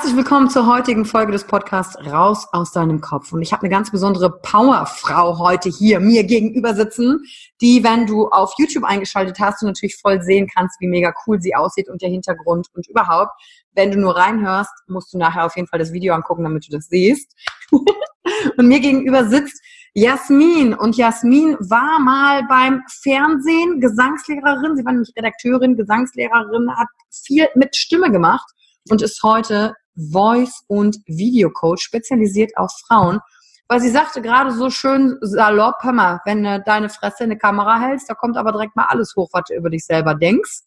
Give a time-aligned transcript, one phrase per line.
[0.00, 3.34] Herzlich willkommen zur heutigen Folge des Podcasts Raus aus deinem Kopf.
[3.34, 7.22] Und ich habe eine ganz besondere Powerfrau heute hier mir gegenüber sitzen,
[7.60, 11.38] die, wenn du auf YouTube eingeschaltet hast, du natürlich voll sehen kannst, wie mega cool
[11.42, 13.32] sie aussieht und der Hintergrund und überhaupt.
[13.74, 16.74] Wenn du nur reinhörst, musst du nachher auf jeden Fall das Video angucken, damit du
[16.74, 17.36] das siehst.
[17.70, 19.62] und mir gegenüber sitzt
[19.92, 20.72] Jasmin.
[20.72, 24.78] Und Jasmin war mal beim Fernsehen Gesangslehrerin.
[24.78, 28.50] Sie war nämlich Redakteurin, Gesangslehrerin, hat viel mit Stimme gemacht
[28.88, 29.74] und ist heute
[30.10, 33.20] Voice- und Videocoach, spezialisiert auf Frauen.
[33.68, 37.38] Weil sie sagte gerade so schön salopp, hör mal, wenn du deine Fresse in eine
[37.38, 40.62] Kamera hältst, da kommt aber direkt mal alles hoch, was du über dich selber denkst.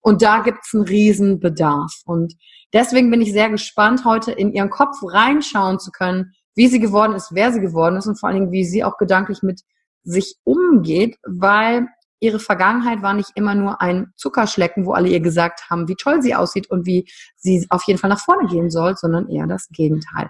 [0.00, 1.92] Und da gibt's einen riesen Bedarf.
[2.06, 2.34] Und
[2.72, 7.14] deswegen bin ich sehr gespannt, heute in ihren Kopf reinschauen zu können, wie sie geworden
[7.14, 9.62] ist, wer sie geworden ist und vor allen Dingen, wie sie auch gedanklich mit
[10.02, 11.86] sich umgeht, weil
[12.20, 16.22] ihre Vergangenheit war nicht immer nur ein Zuckerschlecken, wo alle ihr gesagt haben, wie toll
[16.22, 19.68] sie aussieht und wie sie auf jeden Fall nach vorne gehen soll, sondern eher das
[19.70, 20.28] Gegenteil.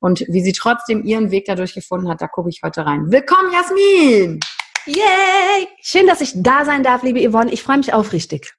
[0.00, 3.10] Und wie sie trotzdem ihren Weg dadurch gefunden hat, da gucke ich heute rein.
[3.10, 4.40] Willkommen, Jasmin!
[4.86, 5.68] Yay!
[5.82, 7.52] Schön, dass ich da sein darf, liebe Yvonne.
[7.52, 8.54] Ich freue mich aufrichtig.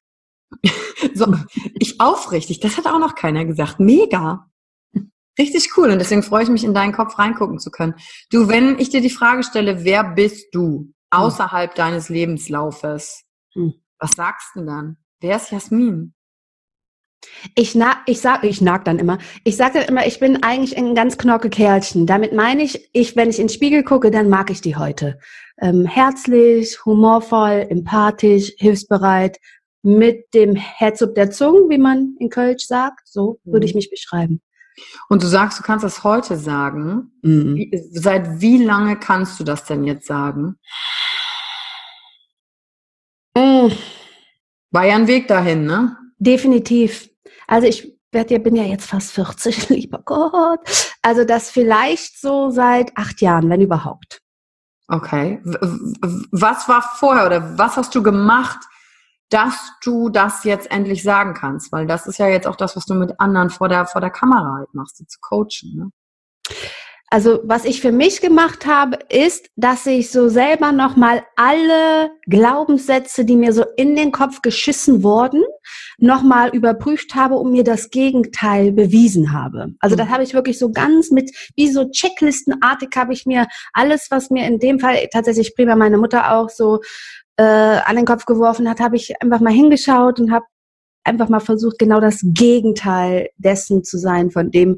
[1.14, 1.34] so,
[1.80, 3.80] ich aufrichtig, das hat auch noch keiner gesagt.
[3.80, 4.48] Mega.
[5.38, 5.90] Richtig cool.
[5.90, 7.96] Und deswegen freue ich mich, in deinen Kopf reingucken zu können.
[8.30, 10.92] Du, wenn ich dir die Frage stelle, wer bist du?
[11.14, 11.22] Hm.
[11.22, 11.76] außerhalb hm.
[11.76, 13.24] deines Lebenslaufes.
[13.54, 13.74] Hm.
[14.00, 14.98] Was sagst du dann?
[15.20, 16.14] Wer ist Jasmin?
[17.56, 19.18] Ich, na, ich sag, ich nag dann immer.
[19.44, 22.06] Ich sage dann immer, ich bin eigentlich ein ganz knorke Kerlchen.
[22.06, 25.20] Damit meine ich, ich, wenn ich in den Spiegel gucke, dann mag ich die heute.
[25.60, 29.38] Ähm, herzlich, humorvoll, empathisch, hilfsbereit,
[29.82, 33.08] mit dem Herz auf der Zunge, wie man in Kölsch sagt.
[33.08, 33.80] So würde ich mhm.
[33.80, 34.42] mich beschreiben.
[35.10, 37.12] Und du sagst, du kannst das heute sagen.
[37.22, 37.56] Mhm.
[37.56, 40.58] Wie, seit wie lange kannst du das denn jetzt sagen?
[43.36, 43.72] Mhm.
[44.72, 45.98] War ja ein Weg dahin, ne?
[46.18, 47.10] Definitiv.
[47.48, 50.60] Also ich werd ja, bin ja jetzt fast 40, lieber Gott.
[51.02, 54.22] Also das vielleicht so seit acht Jahren, wenn überhaupt.
[54.88, 55.40] Okay.
[56.32, 58.58] Was war vorher oder was hast du gemacht,
[59.30, 61.72] dass du das jetzt endlich sagen kannst?
[61.72, 64.10] Weil das ist ja jetzt auch das, was du mit anderen vor der, vor der
[64.10, 65.76] Kamera halt machst, sie zu coachen.
[65.76, 65.92] Ne?
[67.12, 73.26] Also was ich für mich gemacht habe, ist, dass ich so selber nochmal alle Glaubenssätze,
[73.26, 75.44] die mir so in den Kopf geschissen wurden,
[75.98, 79.74] nochmal überprüft habe und mir das Gegenteil bewiesen habe.
[79.80, 80.12] Also das mhm.
[80.12, 84.46] habe ich wirklich so ganz mit, wie so Checklistenartig habe ich mir alles, was mir
[84.46, 86.80] in dem Fall tatsächlich prima meine Mutter auch so
[87.40, 90.46] äh, an den Kopf geworfen hat, habe ich einfach mal hingeschaut und habe
[91.06, 94.78] einfach mal versucht, genau das Gegenteil dessen zu sein, von dem,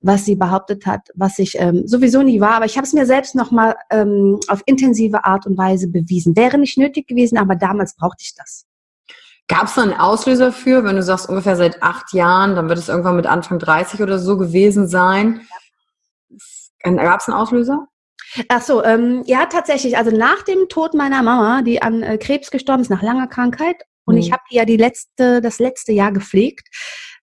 [0.00, 2.52] was sie behauptet hat, was ich ähm, sowieso nie war.
[2.52, 6.34] Aber ich habe es mir selbst nochmal ähm, auf intensive Art und Weise bewiesen.
[6.36, 8.64] Wäre nicht nötig gewesen, aber damals brauchte ich das.
[9.46, 12.78] Gab es da einen Auslöser für, wenn du sagst ungefähr seit acht Jahren, dann wird
[12.78, 15.42] es irgendwann mit Anfang 30 oder so gewesen sein?
[16.82, 17.88] Gab es einen Auslöser?
[18.48, 19.96] Ach so, ähm, ja, tatsächlich.
[19.96, 23.82] Also nach dem Tod meiner Mama, die an äh, Krebs gestorben ist, nach langer Krankheit,
[24.04, 24.20] und mhm.
[24.20, 26.68] ich habe die ja die letzte, das letzte Jahr gepflegt,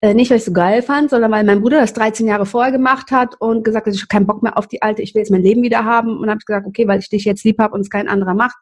[0.02, 2.72] äh, nicht, weil ich so geil fand, sondern weil mein Bruder das 13 Jahre vorher
[2.72, 5.20] gemacht hat und gesagt hat, ich habe keinen Bock mehr auf die alte, ich will
[5.20, 6.18] jetzt mein Leben wieder haben.
[6.18, 8.56] Und habe gesagt, okay, weil ich dich jetzt lieb habe und es kein anderer macht,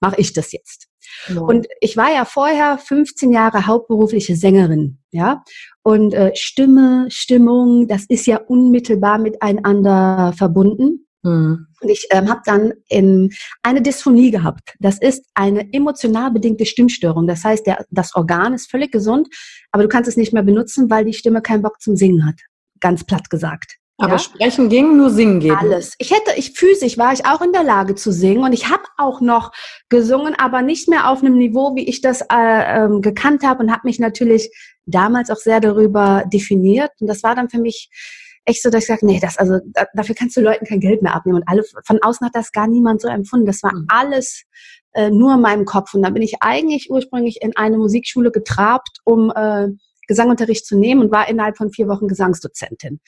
[0.00, 0.86] mache ich das jetzt.
[1.28, 1.40] Ja.
[1.40, 5.42] Und ich war ja vorher 15 Jahre hauptberufliche Sängerin, ja.
[5.82, 11.05] Und äh, Stimme, Stimmung, das ist ja unmittelbar miteinander verbunden.
[11.26, 11.66] Mhm.
[11.80, 13.32] Und ich ähm, habe dann in
[13.62, 14.74] eine Dysphonie gehabt.
[14.78, 17.26] Das ist eine emotional bedingte Stimmstörung.
[17.26, 19.28] Das heißt, der, das Organ ist völlig gesund,
[19.72, 22.36] aber du kannst es nicht mehr benutzen, weil die Stimme keinen Bock zum Singen hat.
[22.80, 23.76] Ganz platt gesagt.
[23.98, 24.18] Aber ja?
[24.18, 25.56] sprechen ging, nur singen geht.
[25.56, 25.94] Alles.
[25.98, 28.82] Ich hätte, ich physisch war ich auch in der Lage zu singen und ich habe
[28.98, 29.52] auch noch
[29.88, 33.72] gesungen, aber nicht mehr auf einem Niveau, wie ich das äh, ähm, gekannt habe und
[33.72, 34.50] habe mich natürlich
[34.84, 36.90] damals auch sehr darüber definiert.
[37.00, 37.88] Und das war dann für mich
[38.46, 41.02] echt so, dass ich sage, nee, das, also da, dafür kannst du Leuten kein Geld
[41.02, 41.38] mehr abnehmen.
[41.38, 43.46] Und alle von außen hat das gar niemand so empfunden.
[43.46, 43.86] Das war mhm.
[43.88, 44.44] alles
[44.94, 45.92] äh, nur in meinem Kopf.
[45.94, 49.68] Und dann bin ich eigentlich ursprünglich in eine Musikschule getrabt, um äh,
[50.06, 53.00] Gesangunterricht zu nehmen und war innerhalb von vier Wochen Gesangsdozentin.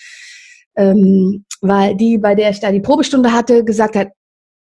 [0.77, 4.09] Ähm, weil die, bei der ich da die Probestunde hatte, gesagt hat,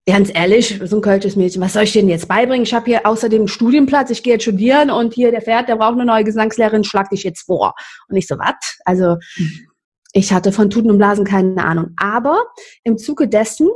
[0.06, 2.64] ganz ehrlich, so ein kölsches Mädchen, was soll ich denn jetzt beibringen?
[2.64, 5.75] Ich habe hier außerdem einen Studienplatz, ich gehe jetzt studieren und hier der Pferd, der
[5.75, 7.74] braucht eine neue Gesangslehrerin, schlag dich jetzt vor.
[8.08, 8.56] Und ich so, was?
[8.86, 9.67] Also mhm.
[10.18, 11.92] Ich hatte von Tuten und Blasen keine Ahnung.
[11.96, 12.44] Aber
[12.84, 13.69] im Zuge dessen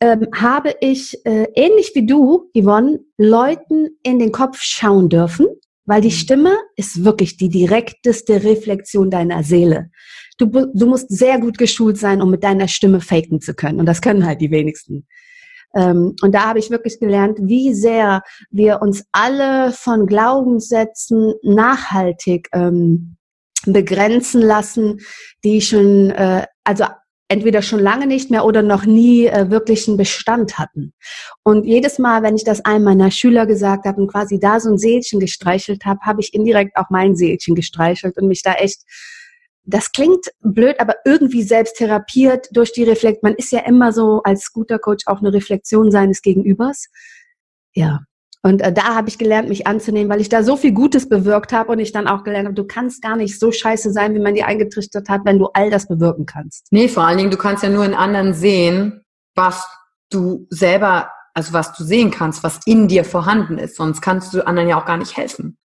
[0.00, 5.46] ähm, habe ich, äh, ähnlich wie du, Yvonne, Leuten in den Kopf schauen dürfen,
[5.84, 6.12] weil die mhm.
[6.12, 9.90] Stimme ist wirklich die direkteste Reflexion deiner Seele.
[10.38, 13.78] Du, du musst sehr gut geschult sein, um mit deiner Stimme faken zu können.
[13.78, 15.06] Und das können halt die wenigsten.
[15.74, 22.48] Ähm, und da habe ich wirklich gelernt, wie sehr wir uns alle von Glaubenssätzen nachhaltig
[22.54, 23.18] ähm,
[23.72, 25.00] begrenzen lassen,
[25.44, 26.84] die schon, äh, also
[27.28, 30.92] entweder schon lange nicht mehr oder noch nie äh, wirklich einen Bestand hatten.
[31.42, 34.70] Und jedes Mal, wenn ich das einem meiner Schüler gesagt habe und quasi da so
[34.70, 38.82] ein Seelchen gestreichelt habe, habe ich indirekt auch mein Seelchen gestreichelt und mich da echt
[39.68, 43.24] das klingt blöd, aber irgendwie selbst therapiert durch die Reflekt.
[43.24, 46.86] Man ist ja immer so als guter Coach auch eine Reflexion seines Gegenübers.
[47.74, 48.02] Ja,
[48.46, 51.52] und äh, da habe ich gelernt, mich anzunehmen, weil ich da so viel Gutes bewirkt
[51.52, 54.20] habe und ich dann auch gelernt habe, du kannst gar nicht so scheiße sein, wie
[54.20, 56.68] man dir eingetrichtert hat, wenn du all das bewirken kannst.
[56.70, 59.02] Nee, vor allen Dingen, du kannst ja nur in anderen sehen,
[59.34, 59.66] was
[60.10, 63.74] du selber, also was du sehen kannst, was in dir vorhanden ist.
[63.74, 65.58] Sonst kannst du anderen ja auch gar nicht helfen.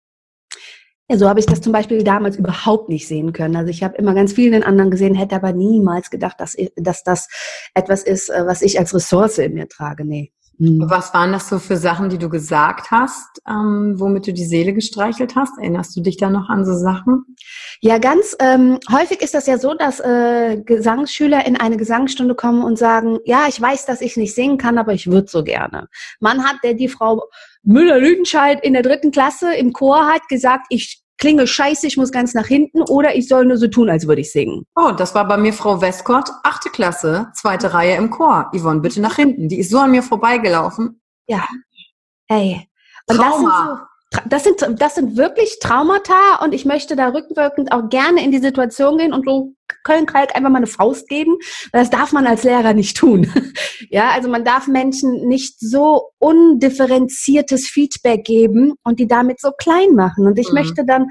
[1.10, 3.56] Ja, so habe ich das zum Beispiel damals überhaupt nicht sehen können.
[3.56, 6.54] Also ich habe immer ganz viel in den anderen gesehen, hätte aber niemals gedacht, dass,
[6.76, 7.26] dass das
[7.74, 10.04] etwas ist, äh, was ich als Ressource in mir trage.
[10.04, 10.30] Nee.
[10.58, 10.90] Mhm.
[10.90, 14.72] Was waren das so für Sachen, die du gesagt hast, ähm, womit du die Seele
[14.72, 15.56] gestreichelt hast?
[15.58, 17.36] Erinnerst du dich da noch an so Sachen?
[17.80, 22.64] Ja, ganz ähm, häufig ist das ja so, dass äh, Gesangsschüler in eine Gesangsstunde kommen
[22.64, 25.88] und sagen, ja, ich weiß, dass ich nicht singen kann, aber ich würde so gerne.
[26.18, 27.28] Man hat, der die Frau
[27.62, 32.34] Müller-Lüdenscheid in der dritten Klasse im Chor hat gesagt, ich klinge scheiße, ich muss ganz
[32.34, 34.64] nach hinten oder ich soll nur so tun, als würde ich singen.
[34.74, 38.50] Oh, das war bei mir Frau Westcott, achte Klasse, zweite Reihe im Chor.
[38.54, 39.48] Yvonne, bitte nach hinten.
[39.48, 41.00] Die ist so an mir vorbeigelaufen.
[41.26, 41.46] Ja.
[42.28, 42.68] Ey.
[43.06, 43.88] Und Trauma.
[44.30, 47.90] Das sind, so, das sind, das sind wirklich Traumata und ich möchte da rückwirkend auch
[47.90, 49.52] gerne in die Situation gehen und so
[49.84, 51.36] Köln-Kalk einfach mal eine Faust geben.
[51.72, 53.30] Das darf man als Lehrer nicht tun.
[53.90, 59.94] ja, also man darf Menschen nicht so undifferenziertes Feedback geben und die damit so klein
[59.94, 60.26] machen.
[60.26, 60.54] Und ich mhm.
[60.54, 61.08] möchte dann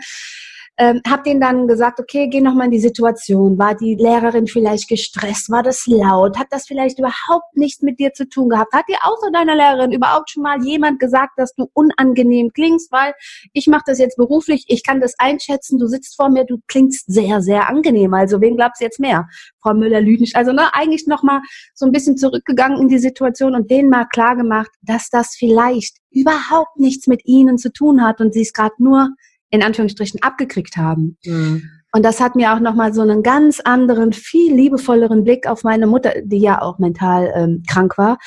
[0.79, 3.57] ähm, habe denen dann gesagt, okay, geh nochmal in die Situation.
[3.57, 5.50] War die Lehrerin vielleicht gestresst?
[5.50, 6.38] War das laut?
[6.38, 8.74] Hat das vielleicht überhaupt nichts mit dir zu tun gehabt?
[8.74, 12.91] Hat dir außer deiner Lehrerin überhaupt schon mal jemand gesagt, dass du unangenehm klingst?
[12.91, 13.13] Weil
[13.53, 15.79] ich mache das jetzt beruflich, ich kann das einschätzen.
[15.79, 18.13] Du sitzt vor mir, du klingst sehr, sehr angenehm.
[18.13, 19.27] Also wen glaubst du jetzt mehr?
[19.60, 20.36] Frau Müller-Lüdnisch.
[20.36, 21.41] Also ne, eigentlich nochmal
[21.74, 25.98] so ein bisschen zurückgegangen in die Situation und denen mal klar gemacht, dass das vielleicht
[26.12, 29.10] überhaupt nichts mit ihnen zu tun hat und sie es gerade nur
[29.50, 31.18] in Anführungsstrichen abgekriegt haben.
[31.24, 31.70] Mhm.
[31.94, 35.88] Und das hat mir auch nochmal so einen ganz anderen, viel liebevolleren Blick auf meine
[35.88, 38.18] Mutter, die ja auch mental ähm, krank war,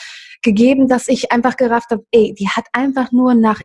[0.43, 3.61] gegeben, dass ich einfach gerafft habe, ey, die hat einfach nur nach,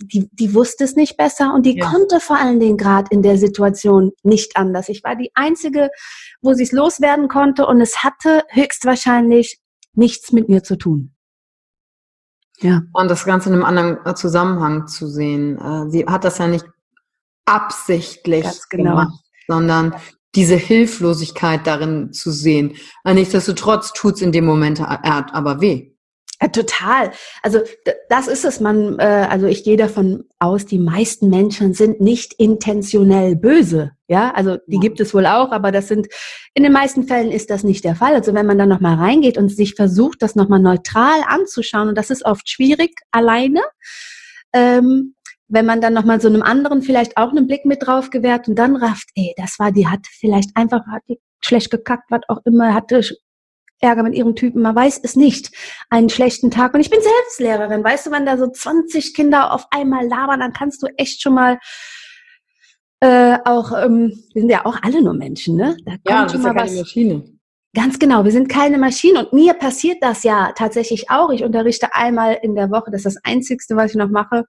[0.00, 1.88] die, die wusste es nicht besser und die ja.
[1.88, 4.88] konnte vor allen Dingen gerade in der Situation nicht anders.
[4.88, 5.90] Ich war die Einzige,
[6.42, 9.58] wo sie es loswerden konnte und es hatte höchstwahrscheinlich
[9.94, 11.14] nichts mit mir zu tun.
[12.60, 12.82] Ja.
[12.92, 15.58] Und das Ganze in einem anderen Zusammenhang zu sehen.
[15.58, 16.64] Äh, sie hat das ja nicht
[17.44, 18.90] absichtlich genau.
[18.90, 19.94] gemacht, sondern
[20.34, 22.74] diese Hilflosigkeit darin zu sehen.
[23.04, 25.92] Nichtsdestotrotz tut es in dem Moment aber weh.
[26.42, 27.12] Ja, total.
[27.42, 27.60] Also
[28.08, 28.58] das ist es.
[28.58, 33.92] Man, äh, also ich gehe davon aus, die meisten Menschen sind nicht intentionell böse.
[34.08, 34.80] Ja, also die ja.
[34.80, 36.08] gibt es wohl auch, aber das sind
[36.54, 38.14] in den meisten Fällen ist das nicht der Fall.
[38.14, 41.88] Also wenn man dann noch mal reingeht und sich versucht, das noch mal neutral anzuschauen,
[41.88, 43.60] und das ist oft schwierig alleine.
[44.52, 45.14] Ähm,
[45.52, 48.48] wenn man dann noch mal so einem anderen vielleicht auch einen Blick mit drauf gewährt
[48.48, 52.22] und dann rafft, ey, das war, die hat vielleicht einfach hat die schlecht gekackt, was
[52.28, 53.02] auch immer, hatte
[53.80, 55.50] Ärger mit ihrem Typen, man weiß es nicht,
[55.90, 56.72] einen schlechten Tag.
[56.72, 60.40] Und ich bin selbst Lehrerin, weißt du, wenn da so 20 Kinder auf einmal labern,
[60.40, 61.58] dann kannst du echt schon mal
[63.00, 65.76] äh, auch, ähm, wir sind ja auch alle nur Menschen, ne?
[65.84, 67.24] Da kommt ja, das ist ja keine was, Maschine.
[67.74, 71.30] Ganz genau, wir sind keine Maschine und mir passiert das ja tatsächlich auch.
[71.30, 74.44] Ich unterrichte einmal in der Woche, das ist das Einzigste, was ich noch mache,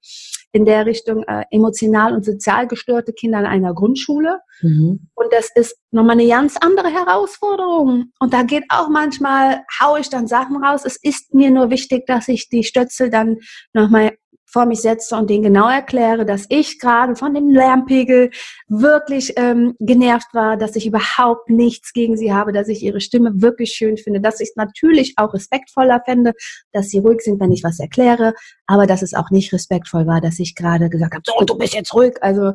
[0.54, 4.40] in der Richtung äh, emotional und sozial gestörte Kinder in einer Grundschule.
[4.62, 5.10] Mhm.
[5.16, 8.12] Und das ist nochmal eine ganz andere Herausforderung.
[8.20, 10.84] Und da geht auch manchmal, haue ich dann Sachen raus.
[10.86, 13.40] Es ist mir nur wichtig, dass ich die Stötzel dann
[13.74, 14.14] nochmal
[14.54, 18.30] vor mich setze und denen genau erkläre, dass ich gerade von dem Lärmpegel
[18.68, 23.32] wirklich ähm, genervt war, dass ich überhaupt nichts gegen sie habe, dass ich ihre Stimme
[23.42, 26.34] wirklich schön finde, dass ich es natürlich auch respektvoller fände,
[26.72, 28.36] dass sie ruhig sind, wenn ich was erkläre,
[28.68, 31.74] aber dass es auch nicht respektvoll war, dass ich gerade gesagt habe, so, du bist
[31.74, 32.14] jetzt ruhig.
[32.22, 32.52] Also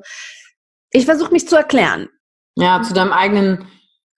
[0.92, 2.08] ich versuche mich zu erklären.
[2.56, 3.66] Ja, zu deinem eigenen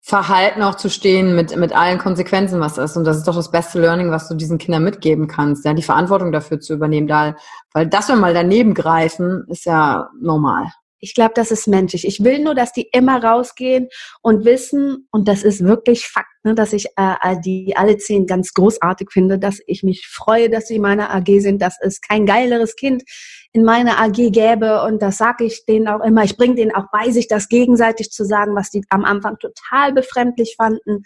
[0.10, 2.98] Verhalten auch zu stehen mit, mit allen Konsequenzen, was ist.
[2.98, 5.84] Und das ist doch das beste Learning, was du diesen Kindern mitgeben kannst, ja, die
[5.84, 7.36] Verantwortung dafür zu übernehmen, da,
[7.74, 10.66] weil das, wenn mal daneben greifen, ist ja normal.
[10.98, 12.08] Ich glaube, das ist menschlich.
[12.08, 13.88] Ich will nur, dass die immer rausgehen
[14.24, 18.54] und wissen, und das ist wirklich Fakt, ne, dass ich äh, die alle zehn ganz
[18.56, 22.26] großartig finde, dass ich mich freue, dass sie in meiner AG sind, dass es kein
[22.26, 23.04] geileres Kind
[23.52, 24.84] in meiner AG gäbe.
[24.84, 26.24] Und das sage ich denen auch immer.
[26.24, 29.94] Ich bringe denen auch bei, sich das gegenseitig zu sagen, was die am Anfang total
[29.94, 31.04] befremdlich fanden.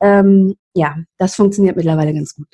[0.00, 2.48] Ähm, ja, das funktioniert mittlerweile ganz gut.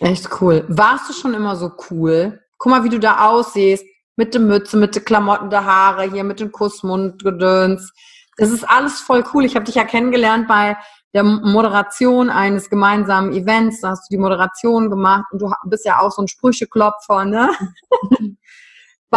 [0.00, 0.64] Echt cool.
[0.68, 2.40] Warst du schon immer so cool?
[2.58, 3.84] Guck mal, wie du da aussiehst
[4.16, 7.92] mit der Mütze, mit den Klamotten der Haare, hier mit dem Kussmund, Gedöns.
[8.36, 9.44] Das ist alles voll cool.
[9.44, 10.76] Ich habe dich ja kennengelernt bei
[11.14, 13.80] der Moderation eines gemeinsamen Events.
[13.80, 17.50] Da hast du die Moderation gemacht und du bist ja auch so ein Sprücheklopfer, ne?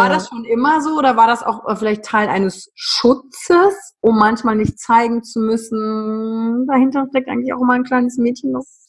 [0.00, 0.14] War ja.
[0.14, 4.56] das schon immer so oder war das auch äh, vielleicht Teil eines Schutzes, um manchmal
[4.56, 8.80] nicht zeigen zu müssen, dahinter steckt eigentlich auch immer ein kleines Mädchen, das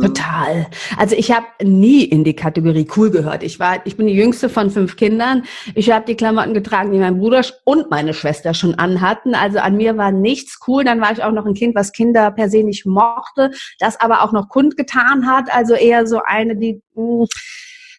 [0.00, 0.66] Total.
[0.96, 3.42] Also ich habe nie in die Kategorie cool gehört.
[3.42, 5.44] Ich war, ich bin die jüngste von fünf Kindern.
[5.74, 9.34] Ich habe die Klamotten getragen, die mein Bruder und meine Schwester schon anhatten.
[9.34, 10.84] Also an mir war nichts cool.
[10.84, 14.22] Dann war ich auch noch ein Kind, was Kinder per se nicht mochte, das aber
[14.22, 15.52] auch noch kundgetan hat.
[15.52, 17.26] Also eher so eine, die mh, hm,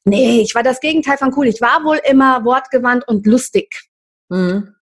[0.05, 1.47] nee, ich war das Gegenteil von cool.
[1.47, 3.89] Ich war wohl immer wortgewandt und lustig.
[4.29, 4.75] Mhm.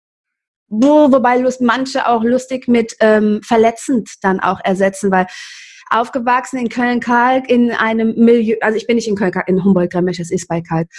[0.69, 5.27] Wo, wobei Lust, manche auch lustig mit ähm, verletzend dann auch ersetzen, weil
[5.89, 10.31] aufgewachsen in Köln-Kalk in einem Milieu, also ich bin nicht in Köln-Kalk, in Humboldt-Grammisch, es
[10.31, 10.89] ist bei Kalk,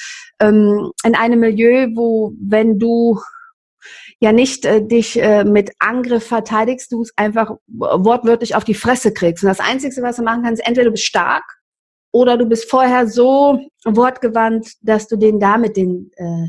[0.40, 3.20] ähm, in einem Milieu, wo wenn du
[4.20, 9.12] ja nicht äh, dich äh, mit Angriff verteidigst, du es einfach wortwörtlich auf die Fresse
[9.12, 9.44] kriegst.
[9.44, 11.57] Und das Einzige, was du machen kannst, entweder du bist stark
[12.12, 16.48] oder du bist vorher so wortgewandt, dass du den damit den äh,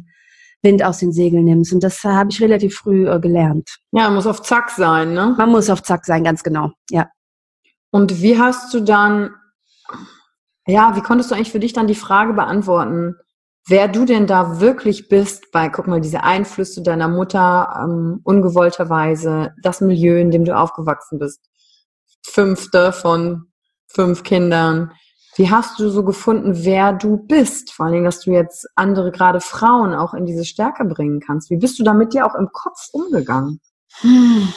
[0.61, 1.73] Wind aus den Segeln nimmst.
[1.73, 3.69] Und das habe ich relativ früh äh, gelernt.
[3.91, 5.35] Ja, man muss auf Zack sein, ne?
[5.37, 7.09] Man muss auf Zack sein, ganz genau, ja.
[7.91, 9.31] Und wie hast du dann,
[10.67, 13.15] ja, wie konntest du eigentlich für dich dann die Frage beantworten,
[13.67, 19.53] wer du denn da wirklich bist bei, guck mal, diese Einflüsse deiner Mutter ähm, ungewollterweise,
[19.63, 21.41] das Milieu, in dem du aufgewachsen bist,
[22.23, 23.47] fünfte von
[23.87, 24.91] fünf Kindern.
[25.39, 27.71] Wie hast du so gefunden, wer du bist?
[27.71, 31.49] Vor allen Dingen, dass du jetzt andere, gerade Frauen, auch in diese Stärke bringen kannst.
[31.49, 33.61] Wie bist du da mit dir auch im Kopf umgegangen?
[34.01, 34.49] Hm.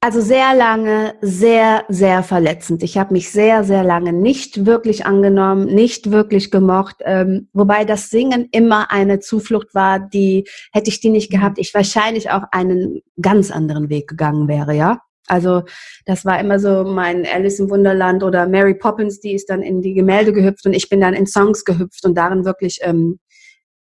[0.00, 2.82] Also sehr lange, sehr, sehr verletzend.
[2.82, 8.08] Ich habe mich sehr, sehr lange nicht wirklich angenommen, nicht wirklich gemocht, ähm, wobei das
[8.08, 13.02] Singen immer eine Zuflucht war, die hätte ich die nicht gehabt, ich wahrscheinlich auch einen
[13.20, 15.02] ganz anderen Weg gegangen wäre, ja.
[15.30, 15.62] Also
[16.06, 19.80] das war immer so mein Alice im Wunderland oder Mary Poppins, die ist dann in
[19.80, 23.18] die Gemälde gehüpft und ich bin dann in Songs gehüpft und darin wirklich ähm,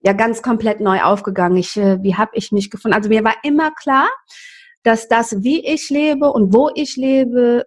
[0.01, 1.57] ja ganz komplett neu aufgegangen.
[1.57, 2.95] Ich, äh, wie habe ich mich gefunden?
[2.95, 4.07] Also mir war immer klar,
[4.83, 7.65] dass das, wie ich lebe und wo ich lebe,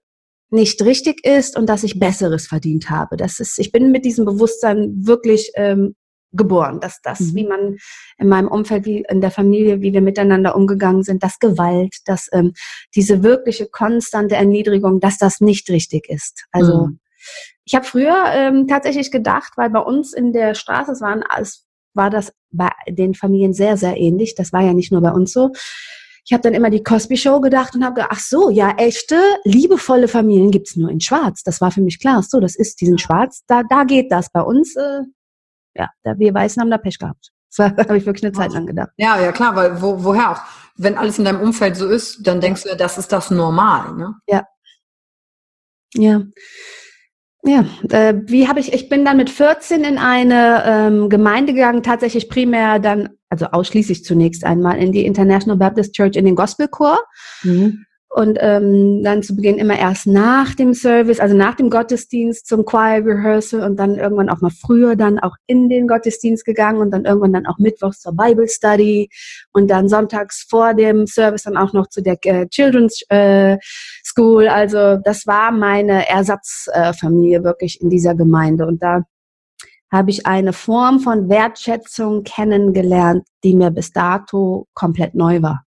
[0.50, 3.16] nicht richtig ist und dass ich Besseres verdient habe.
[3.16, 5.96] Das ist, ich bin mit diesem Bewusstsein wirklich ähm,
[6.36, 7.34] geboren, dass das, mhm.
[7.34, 7.76] wie man
[8.18, 12.28] in meinem Umfeld, wie in der Familie, wie wir miteinander umgegangen sind, dass Gewalt, dass
[12.32, 12.52] ähm,
[12.94, 16.44] diese wirkliche konstante Erniedrigung, dass das nicht richtig ist.
[16.52, 17.00] Also mhm.
[17.64, 21.66] Ich habe früher ähm, tatsächlich gedacht, weil bei uns in der Straße, es waren, es
[21.94, 24.34] war das bei den Familien sehr, sehr ähnlich.
[24.34, 25.50] Das war ja nicht nur bei uns so.
[26.26, 29.18] Ich habe dann immer die Cosby Show gedacht und habe gedacht, ach so, ja, echte,
[29.44, 31.42] liebevolle Familien gibt's nur in Schwarz.
[31.42, 32.22] Das war für mich klar.
[32.22, 34.30] So, das ist diesen Schwarz, da, da geht das.
[34.30, 35.00] Bei uns, äh,
[35.74, 37.30] ja, wir Weißen haben da Pech gehabt.
[37.56, 38.90] Das habe ich wirklich eine Zeit lang gedacht.
[38.96, 40.40] Ja, ja, klar, weil wo, woher auch?
[40.76, 43.94] Wenn alles in deinem Umfeld so ist, dann denkst du ja, das ist das Normal,
[43.94, 44.14] ne?
[44.26, 44.44] Ja.
[45.94, 46.22] Ja.
[47.44, 51.84] Ja, äh, wie habe ich, ich bin dann mit 14 in eine ähm, Gemeinde gegangen,
[51.84, 56.98] tatsächlich primär dann, also ausschließlich zunächst einmal in die International Baptist Church in den Gospelchor.
[57.44, 62.46] Mhm und ähm, dann zu Beginn immer erst nach dem Service, also nach dem Gottesdienst
[62.46, 66.78] zum Choir Rehearsal und dann irgendwann auch mal früher dann auch in den Gottesdienst gegangen
[66.78, 69.10] und dann irgendwann dann auch mittwochs zur Bible Study
[69.52, 73.58] und dann sonntags vor dem Service dann auch noch zu der äh, Children's äh,
[74.04, 74.46] School.
[74.46, 79.02] Also das war meine Ersatzfamilie äh, wirklich in dieser Gemeinde und da
[79.90, 85.64] habe ich eine Form von Wertschätzung kennengelernt, die mir bis dato komplett neu war.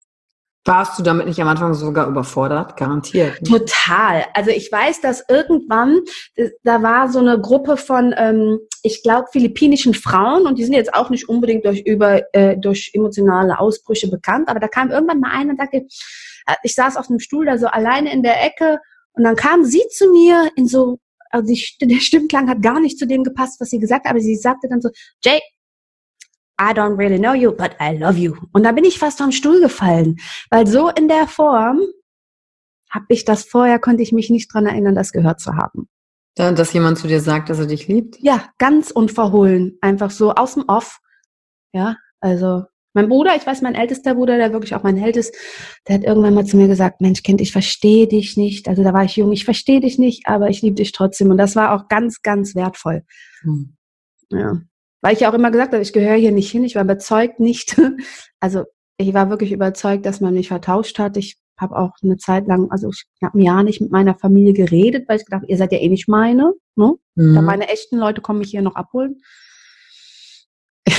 [0.66, 2.78] Warst du damit nicht am Anfang sogar überfordert?
[2.78, 3.46] Garantiert.
[3.46, 4.24] Total.
[4.34, 6.00] Also ich weiß, dass irgendwann,
[6.36, 10.74] äh, da war so eine Gruppe von, ähm, ich glaube, philippinischen Frauen und die sind
[10.74, 15.20] jetzt auch nicht unbedingt durch, über, äh, durch emotionale Ausbrüche bekannt, aber da kam irgendwann
[15.20, 15.78] mal und sagte,
[16.48, 18.80] äh, ich saß auf einem Stuhl da so alleine in der Ecke
[19.14, 20.98] und dann kam sie zu mir in so,
[21.30, 24.22] also die, der Stimmklang hat gar nicht zu dem gepasst, was sie gesagt hat, aber
[24.22, 24.90] sie sagte dann so,
[25.26, 25.42] Jay,
[26.60, 28.36] I don't really know you, but I love you.
[28.52, 30.18] Und da bin ich fast vom Stuhl gefallen,
[30.50, 31.82] weil so in der Form
[32.90, 35.88] habe ich das vorher, konnte ich mich nicht dran erinnern, das gehört zu haben.
[36.36, 38.18] Dass jemand zu dir sagt, dass er dich liebt?
[38.20, 39.78] Ja, ganz unverhohlen.
[39.82, 41.00] Einfach so aus dem Off.
[41.74, 45.36] Ja, also mein Bruder, ich weiß, mein ältester Bruder, der wirklich auch mein Held ist,
[45.88, 48.68] der hat irgendwann mal zu mir gesagt, Mensch, Kind, ich verstehe dich nicht.
[48.68, 51.32] Also da war ich jung, ich verstehe dich nicht, aber ich liebe dich trotzdem.
[51.32, 53.04] Und das war auch ganz, ganz wertvoll.
[53.42, 53.76] Hm.
[54.30, 54.62] Ja.
[55.04, 56.64] Weil ich ja auch immer gesagt habe, ich gehöre hier nicht hin.
[56.64, 57.80] Ich war überzeugt nicht.
[58.40, 58.66] Also
[58.98, 61.16] ich war wirklich überzeugt, dass man mich vertauscht hat.
[61.16, 64.52] Ich habe auch eine Zeit lang, also ich habe ein Jahr nicht mit meiner Familie
[64.52, 66.54] geredet, weil ich gedacht, ihr seid ja eh nicht meine.
[66.76, 66.96] Ne?
[67.16, 67.36] Mhm.
[67.36, 69.22] Da meine echten Leute kommen mich hier noch abholen.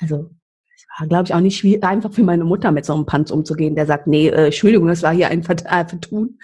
[0.00, 0.30] also
[0.74, 3.30] es war, glaube ich, auch nicht schwierig, einfach für meine Mutter mit so einem Panz
[3.30, 6.40] umzugehen, der sagt, nee, äh, Entschuldigung, das war hier ein äh, Vertun.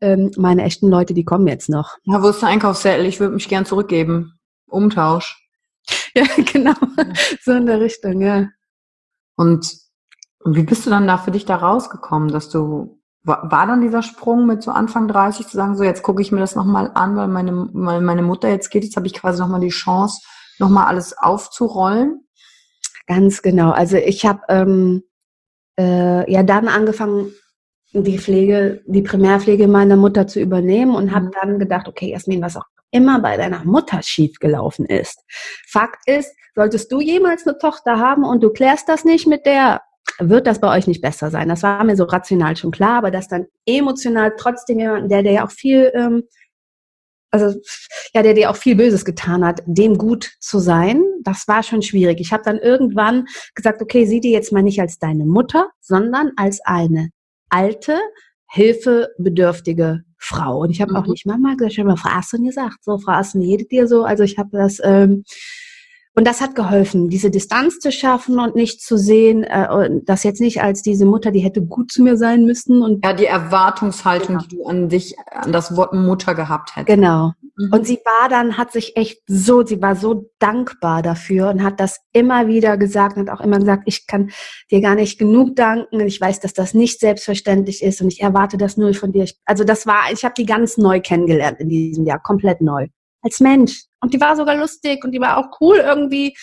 [0.00, 1.98] Ähm, meine echten Leute, die kommen jetzt noch.
[2.04, 3.04] Ja, wo ist der Einkaufszettel?
[3.04, 4.38] Ich würde mich gern zurückgeben.
[4.66, 5.41] Umtausch.
[6.14, 6.74] Ja, genau.
[7.42, 8.48] So in der Richtung, ja.
[9.36, 9.74] Und
[10.44, 14.46] wie bist du dann da für dich da rausgekommen, dass du, war, dann dieser Sprung
[14.46, 17.28] mit so Anfang 30 zu sagen, so jetzt gucke ich mir das nochmal an, weil
[17.28, 20.20] meine, weil meine Mutter jetzt geht, jetzt habe ich quasi nochmal die Chance,
[20.58, 22.26] nochmal alles aufzurollen?
[23.06, 23.70] Ganz genau.
[23.70, 25.02] Also ich habe ähm,
[25.78, 27.32] äh, ja dann angefangen,
[27.92, 31.32] die Pflege, die Primärpflege meiner Mutter zu übernehmen und habe mhm.
[31.40, 35.24] dann gedacht, okay, Jasmin, was auch immer bei deiner Mutter schiefgelaufen ist.
[35.66, 39.82] Fakt ist, solltest du jemals eine Tochter haben und du klärst das nicht mit der,
[40.18, 41.48] wird das bei euch nicht besser sein.
[41.48, 45.46] Das war mir so rational schon klar, aber dass dann emotional trotzdem jemand, der, ja
[45.46, 46.24] auch viel, ähm,
[47.30, 47.58] also
[48.14, 51.80] ja, der dir auch viel Böses getan hat, dem gut zu sein, das war schon
[51.80, 52.20] schwierig.
[52.20, 56.32] Ich habe dann irgendwann gesagt, okay, sieh dir jetzt mal nicht als deine Mutter, sondern
[56.36, 57.08] als eine
[57.48, 57.98] alte,
[58.50, 60.60] hilfebedürftige Frau.
[60.60, 60.98] Und ich habe mhm.
[60.98, 62.84] auch nicht Mama gesagt, ich habe mal Frau Aston gesagt.
[62.84, 64.04] So, Frau Aston, jedet dir so.
[64.04, 65.24] Also ich habe das, ähm,
[66.14, 70.42] und das hat geholfen, diese Distanz zu schaffen und nicht zu sehen, äh, das jetzt
[70.42, 72.82] nicht als diese Mutter, die hätte gut zu mir sein müssen.
[72.82, 74.46] Und ja, die Erwartungshaltung, genau.
[74.46, 76.94] die du an dich, an das Wort Mutter gehabt hättest.
[76.94, 77.32] Genau.
[77.56, 77.72] Mhm.
[77.72, 81.80] Und sie war dann, hat sich echt so, sie war so dankbar dafür und hat
[81.80, 84.30] das immer wieder gesagt und hat auch immer gesagt, ich kann
[84.70, 86.00] dir gar nicht genug danken.
[86.00, 89.26] Ich weiß, dass das nicht selbstverständlich ist und ich erwarte das nur von dir.
[89.46, 92.88] Also das war, ich habe die ganz neu kennengelernt in diesem Jahr, komplett neu.
[93.22, 93.84] Als Mensch.
[94.00, 96.36] Und die war sogar lustig und die war auch cool irgendwie.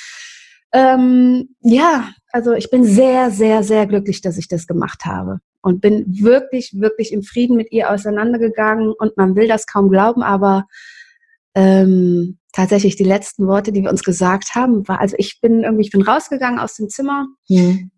[0.72, 5.82] Ähm, ja, also ich bin sehr, sehr, sehr glücklich, dass ich das gemacht habe und
[5.82, 10.65] bin wirklich, wirklich im Frieden mit ihr auseinandergegangen und man will das kaum glauben, aber
[11.56, 15.86] ähm, tatsächlich die letzten Worte, die wir uns gesagt haben, war, also ich bin irgendwie,
[15.86, 17.92] ich bin rausgegangen aus dem Zimmer mhm.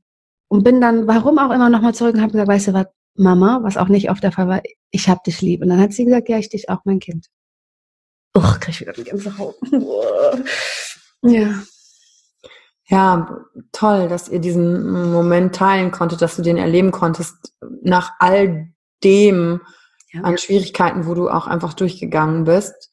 [0.48, 3.60] und bin dann, warum auch immer, nochmal zurück und habe gesagt, weißt du was, Mama,
[3.64, 5.62] was auch nicht oft der Fall war, ich hab dich lieb.
[5.62, 7.28] Und dann hat sie gesagt, ja, ich dich auch, mein Kind.
[8.36, 9.56] Uch, krieg ich wieder die ganze Haut.
[11.24, 11.62] ja.
[12.88, 18.74] Ja, toll, dass ihr diesen Moment teilen konntet, dass du den erleben konntest, nach all
[19.04, 19.62] dem
[20.12, 20.22] ja.
[20.22, 22.92] an Schwierigkeiten, wo du auch einfach durchgegangen bist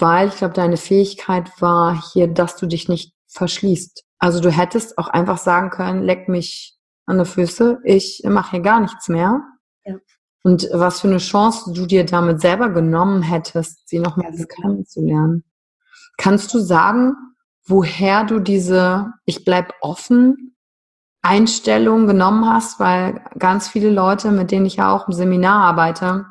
[0.00, 4.04] weil ich glaube, deine Fähigkeit war hier, dass du dich nicht verschließt.
[4.18, 8.60] Also du hättest auch einfach sagen können, leck mich an die Füße, ich mache hier
[8.60, 9.40] gar nichts mehr.
[9.84, 9.96] Ja.
[10.42, 15.44] Und was für eine Chance du dir damit selber genommen hättest, sie nochmal Ganz kennenzulernen.
[16.16, 17.14] Kannst du sagen,
[17.66, 20.56] woher du diese Ich bleib offen
[21.22, 22.80] Einstellung genommen hast?
[22.80, 26.26] Weil ganz viele Leute, mit denen ich ja auch im Seminar arbeite,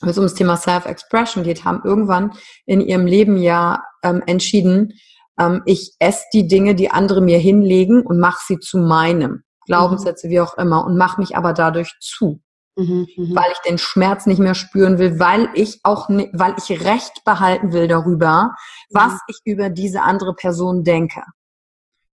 [0.00, 2.32] wenn es um das Thema Self-Expression geht, haben irgendwann
[2.66, 4.94] in ihrem Leben ja ähm, entschieden,
[5.38, 9.44] ähm, ich esse die Dinge, die andere mir hinlegen und mache sie zu meinem.
[9.66, 12.40] Glaubenssätze, wie auch immer, und mache mich aber dadurch zu.
[12.76, 13.34] Mhm, mhm.
[13.36, 17.22] Weil ich den Schmerz nicht mehr spüren will, weil ich auch, ni- weil ich Recht
[17.24, 18.54] behalten will darüber,
[18.90, 19.18] was Mhm.
[19.28, 21.22] ich über diese andere Person denke.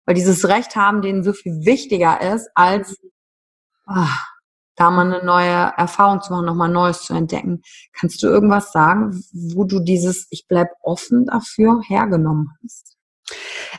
[0.05, 2.97] Weil dieses Recht haben denen so viel wichtiger ist, als
[3.87, 4.09] ah,
[4.77, 7.63] da mal eine neue Erfahrung zu machen, nochmal Neues zu entdecken.
[7.93, 12.98] Kannst du irgendwas sagen, wo du dieses Ich bleib offen dafür hergenommen hast?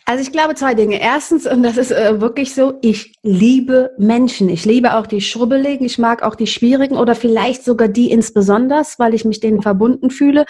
[0.05, 1.01] Also ich glaube zwei Dinge.
[1.01, 4.49] Erstens, und das ist äh, wirklich so, ich liebe Menschen.
[4.49, 8.81] Ich liebe auch die Schrubbeligen, ich mag auch die Schwierigen oder vielleicht sogar die insbesondere,
[8.97, 10.45] weil ich mich denen verbunden fühle.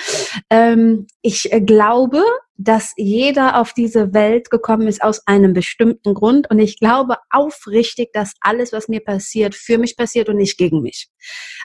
[0.49, 2.23] Ähm, ich äh, glaube,
[2.61, 6.49] dass jeder auf diese Welt gekommen ist aus einem bestimmten Grund.
[6.51, 10.81] Und ich glaube aufrichtig, dass alles, was mir passiert, für mich passiert und nicht gegen
[10.81, 11.07] mich.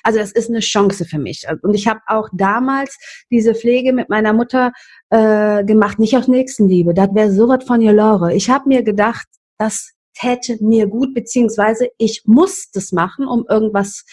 [0.05, 1.47] Also das ist eine Chance für mich.
[1.63, 2.97] Und ich habe auch damals
[3.29, 4.71] diese Pflege mit meiner Mutter
[5.15, 6.93] äh, gemacht, nicht aus Nächstenliebe.
[6.93, 8.35] Das wäre so was von Jolore.
[8.35, 9.27] Ich habe mir gedacht,
[9.59, 14.05] das täte mir gut, beziehungsweise ich muss das machen, um irgendwas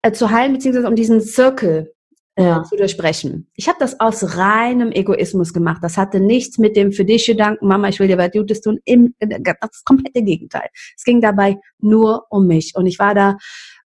[0.00, 1.92] äh, zu heilen, beziehungsweise um diesen Zirkel
[2.36, 2.62] äh, Ja.
[2.62, 3.50] zu durchbrechen.
[3.56, 5.80] Ich habe das aus reinem Egoismus gemacht.
[5.82, 8.78] Das hatte nichts mit dem für dich Gedanken, Mama, ich will dir was Gutes tun.
[8.86, 10.68] Im, das komplette Gegenteil.
[10.96, 12.72] Es ging dabei nur um mich.
[12.74, 13.36] Und ich war da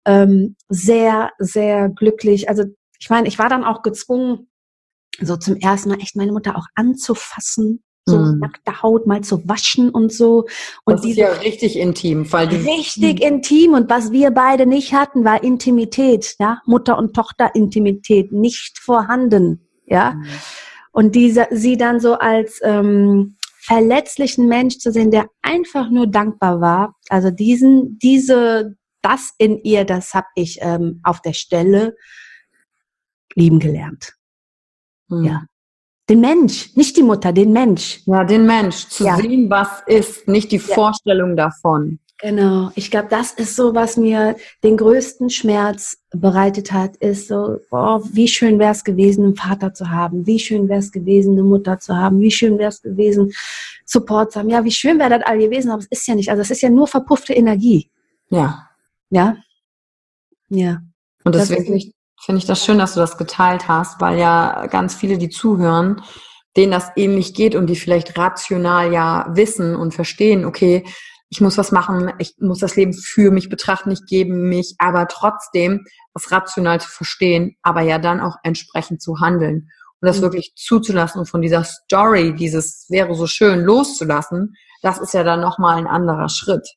[0.04, 2.50] ähm, sehr, sehr glücklich.
[2.50, 2.64] Also
[2.98, 4.48] ich meine, ich war dann auch gezwungen,
[5.20, 8.38] so zum ersten Mal echt meine Mutter auch anzufassen, so Mhm.
[8.38, 10.46] nackte Haut mal zu waschen und so.
[10.85, 14.92] Und das ist ja richtig intim, weil die richtig intim und was wir beide nicht
[14.92, 20.16] hatten, war Intimität, ja, Mutter und Tochter Intimität nicht vorhanden, ja.
[20.92, 26.61] Und diese, sie dann so als ähm, verletzlichen Mensch zu sehen, der einfach nur dankbar
[26.61, 26.94] war.
[27.09, 31.96] Also diesen, diese, das in ihr, das habe ich ähm, auf der Stelle
[33.35, 34.14] lieben gelernt.
[35.20, 35.24] Mhm.
[35.24, 35.42] Ja.
[36.09, 38.03] Den Mensch, nicht die Mutter, den Mensch.
[38.05, 39.16] Ja, den Mensch, zu Ja.
[39.16, 41.98] sehen, was ist, nicht die Vorstellung davon.
[42.20, 42.70] Genau.
[42.74, 48.03] Ich glaube, das ist so, was mir den größten Schmerz bereitet hat, ist so, boah,
[48.12, 51.42] wie schön wäre es gewesen, einen Vater zu haben, wie schön wäre es gewesen, eine
[51.42, 53.33] Mutter zu haben, wie schön wäre es gewesen,
[53.85, 54.48] Support zu haben.
[54.48, 56.31] Ja, wie schön wäre das all gewesen, aber es ist ja nicht.
[56.31, 57.90] Also es ist ja nur verpuffte Energie.
[58.31, 58.68] Ja.
[59.11, 59.37] Ja.
[60.48, 60.83] Ja.
[61.24, 61.92] Und Das deswegen
[62.24, 66.02] finde ich, das schön, dass du das geteilt hast, weil ja ganz viele, die zuhören,
[66.56, 70.84] denen das ähnlich geht und die vielleicht rational ja wissen und verstehen, okay,
[71.28, 75.08] ich muss was machen, ich muss das Leben für mich betrachten, ich gebe mich, aber
[75.08, 79.68] trotzdem das rational zu verstehen, aber ja dann auch entsprechend zu handeln
[80.00, 80.22] und das Mhm.
[80.22, 85.40] wirklich zuzulassen und von dieser Story, dieses wäre so schön loszulassen, das ist ja dann
[85.40, 86.68] nochmal ein anderer Schritt.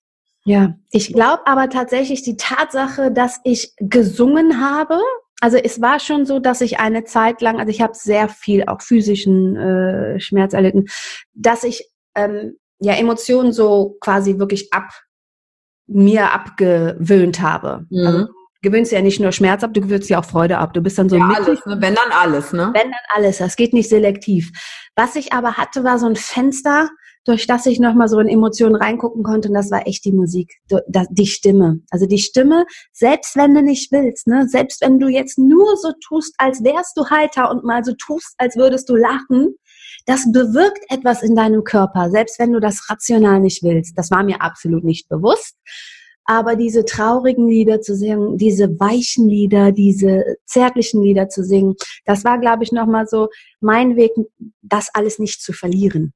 [0.44, 4.98] Ja, ich glaube aber tatsächlich die Tatsache, dass ich gesungen habe.
[5.40, 8.64] Also es war schon so, dass ich eine Zeit lang, also ich habe sehr viel
[8.66, 10.86] auch physischen äh, Schmerz erlitten,
[11.34, 14.90] dass ich ähm, ja Emotionen so quasi wirklich ab
[15.88, 17.86] mir abgewöhnt habe.
[17.90, 18.08] Mhm.
[18.08, 20.74] Also du gewöhnst ja nicht nur Schmerz ab, du gewöhnst ja auch Freude ab.
[20.74, 21.78] Du bist dann so ja, alles, ne?
[21.80, 22.72] wenn dann alles, ne?
[22.74, 24.52] wenn dann alles, das geht nicht selektiv.
[24.96, 26.90] Was ich aber hatte, war so ein Fenster,
[27.28, 30.60] durch das ich nochmal so in Emotionen reingucken konnte und das war echt die Musik,
[31.10, 31.82] die Stimme.
[31.90, 35.92] Also die Stimme, selbst wenn du nicht willst, ne, selbst wenn du jetzt nur so
[36.08, 39.56] tust, als wärst du heiter und mal so tust, als würdest du lachen,
[40.06, 43.98] das bewirkt etwas in deinem Körper, selbst wenn du das rational nicht willst.
[43.98, 45.58] Das war mir absolut nicht bewusst.
[46.30, 52.26] Aber diese traurigen Lieder zu singen, diese weichen Lieder, diese zärtlichen Lieder zu singen, das
[52.26, 53.30] war, glaube ich, nochmal so
[53.62, 54.12] mein Weg,
[54.62, 56.14] das alles nicht zu verlieren.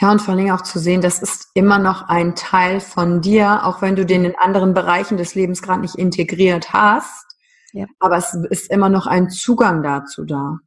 [0.00, 3.20] Ja, und vor allen Dingen auch zu sehen, das ist immer noch ein Teil von
[3.20, 7.26] dir, auch wenn du den in anderen Bereichen des Lebens gerade nicht integriert hast.
[7.72, 7.86] Ja.
[7.98, 10.58] Aber es ist immer noch ein Zugang dazu da.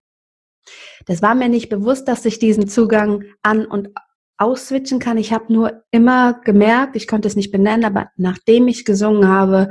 [1.08, 3.90] Das war mir nicht bewusst, dass ich diesen Zugang an- und
[4.38, 5.18] ausswitchen kann.
[5.18, 9.70] Ich habe nur immer gemerkt, ich konnte es nicht benennen, aber nachdem ich gesungen habe,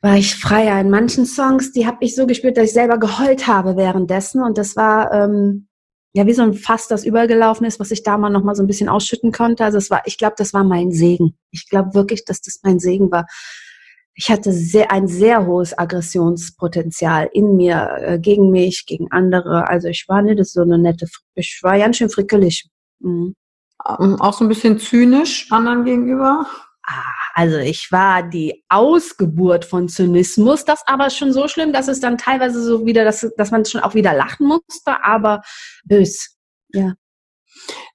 [0.00, 0.80] war ich freier.
[0.80, 4.42] In manchen Songs, die habe ich so gespürt, dass ich selber geheult habe währenddessen.
[4.42, 5.68] Und das war ähm,
[6.12, 8.62] ja wie so ein Fass, das übergelaufen ist, was ich da mal noch mal so
[8.62, 9.64] ein bisschen ausschütten konnte.
[9.64, 11.36] Also es war, ich glaube, das war mein Segen.
[11.50, 13.26] Ich glaube wirklich, dass das mein Segen war.
[14.14, 19.68] Ich hatte sehr, ein sehr hohes Aggressionspotenzial in mir, äh, gegen mich, gegen andere.
[19.68, 22.68] Also ich war nicht so eine nette, ich war ganz schön frickelig.
[22.98, 23.34] Mhm.
[23.88, 26.44] Ähm, Auch so ein bisschen zynisch anderen gegenüber.
[26.82, 32.00] Ah, also ich war die Ausgeburt von Zynismus, das aber schon so schlimm, dass es
[32.00, 35.42] dann teilweise so wieder, dass, dass man schon auch wieder lachen musste, aber
[35.84, 36.36] bös.
[36.72, 36.94] Ja.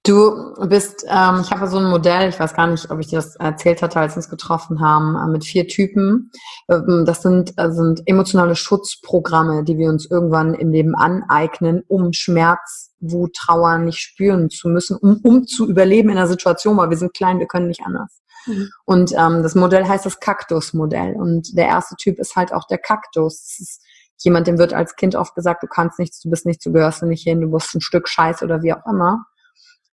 [0.03, 3.15] Du bist, ähm, ich habe so ein Modell, ich weiß gar nicht, ob ich dir
[3.15, 6.29] das erzählt hatte, als wir uns getroffen haben, äh, mit vier Typen.
[6.69, 12.13] Ähm, das sind, äh, sind emotionale Schutzprogramme, die wir uns irgendwann im Leben aneignen, um
[12.13, 16.91] Schmerz, Wut, Trauer nicht spüren zu müssen, um, um zu überleben in einer Situation, weil
[16.91, 18.21] wir sind klein, wir können nicht anders.
[18.45, 18.69] Mhm.
[18.85, 21.15] Und ähm, das Modell heißt das Kaktusmodell.
[21.15, 23.41] Und der erste Typ ist halt auch der Kaktus.
[23.41, 23.81] Das ist
[24.23, 27.03] jemand, dem wird als Kind oft gesagt, du kannst nichts, du bist nichts, du gehörst
[27.03, 29.25] nicht hin, du bist ein Stück Scheiß oder wie auch immer.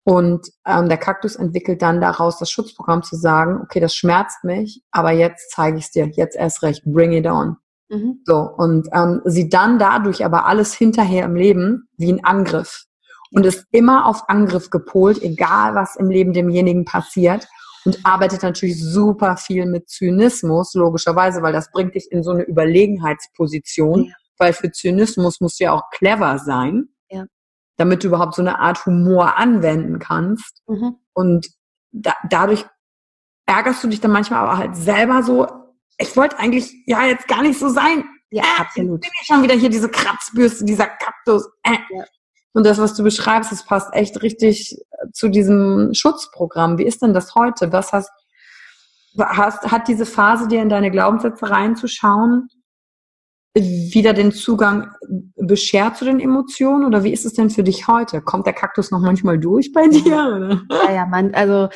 [0.05, 4.83] Und ähm, der Kaktus entwickelt dann daraus das Schutzprogramm zu sagen, okay, das schmerzt mich,
[4.91, 7.57] aber jetzt zeige ich es dir, jetzt erst recht, bring it on.
[7.89, 8.21] Mhm.
[8.25, 12.87] So, und ähm, sieht dann dadurch aber alles hinterher im Leben wie ein Angriff.
[13.35, 17.49] Und ist immer auf Angriff gepolt, egal was im Leben demjenigen passiert.
[17.85, 22.45] Und arbeitet natürlich super viel mit Zynismus, logischerweise, weil das bringt dich in so eine
[22.45, 24.05] Überlegenheitsposition.
[24.05, 24.15] Ja.
[24.39, 26.89] Weil für Zynismus musst du ja auch clever sein
[27.83, 30.63] damit du überhaupt so eine Art Humor anwenden kannst.
[30.69, 30.97] Mhm.
[31.15, 31.49] Und
[31.91, 32.65] da, dadurch
[33.47, 35.49] ärgerst du dich dann manchmal aber halt selber so,
[35.99, 38.05] ich wollte eigentlich ja jetzt gar nicht so sein.
[38.31, 39.01] Ja, äh, absolut.
[39.01, 41.49] Bin ich schon wieder hier diese Kratzbürste, dieser Kaktus.
[41.65, 41.73] Äh.
[41.91, 42.05] Ja.
[42.53, 44.77] Und das, was du beschreibst, das passt echt richtig
[45.13, 46.79] zu diesem Schutzprogramm.
[46.79, 47.73] Wie ist denn das heute?
[47.73, 48.11] Was hast,
[49.19, 52.49] hast hat diese Phase dir in deine Glaubenssätze reinzuschauen
[53.55, 54.93] wieder den Zugang
[55.37, 58.23] beschert zu den Emotionen oder wie ist es denn für dich heute?
[58.23, 60.15] Kommt der Kaktus noch manchmal durch bei dir?
[60.37, 60.63] Oder?
[60.87, 61.69] Ja, ja, man, also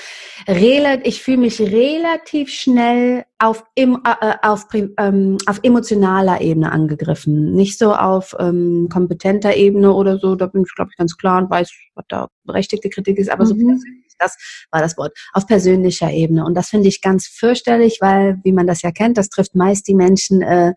[0.46, 7.78] ich fühle mich relativ schnell auf, im, äh, auf, ähm, auf emotionaler Ebene angegriffen, nicht
[7.78, 10.34] so auf ähm, kompetenter Ebene oder so.
[10.34, 13.44] Da bin ich glaube ich ganz klar und weiß, was da berechtigte Kritik ist, aber
[13.44, 13.48] mhm.
[13.48, 14.38] so persönlich, das
[14.70, 18.66] war das Wort auf persönlicher Ebene und das finde ich ganz fürchterlich, weil wie man
[18.66, 20.72] das ja kennt, das trifft meist die Menschen äh,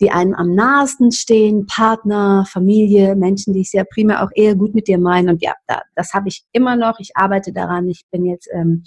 [0.00, 4.74] die einem am nahesten stehen, Partner, Familie, Menschen, die ich sehr primär auch eher gut
[4.74, 5.28] mit dir meinen.
[5.28, 6.98] Und ja, da, das habe ich immer noch.
[7.00, 7.88] Ich arbeite daran.
[7.88, 8.84] Ich bin jetzt, ähm,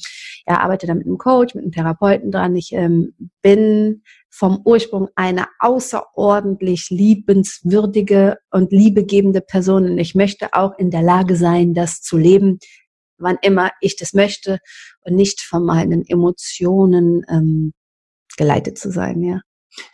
[0.47, 2.55] ja, arbeite da mit einem Coach, mit einem Therapeuten dran.
[2.55, 9.85] Ich ähm, bin vom Ursprung eine außerordentlich liebenswürdige und liebegebende Person.
[9.85, 12.57] Und ich möchte auch in der Lage sein, das zu leben,
[13.19, 14.57] wann immer ich das möchte
[15.01, 17.73] und nicht von meinen Emotionen ähm,
[18.35, 19.41] geleitet zu sein, ja.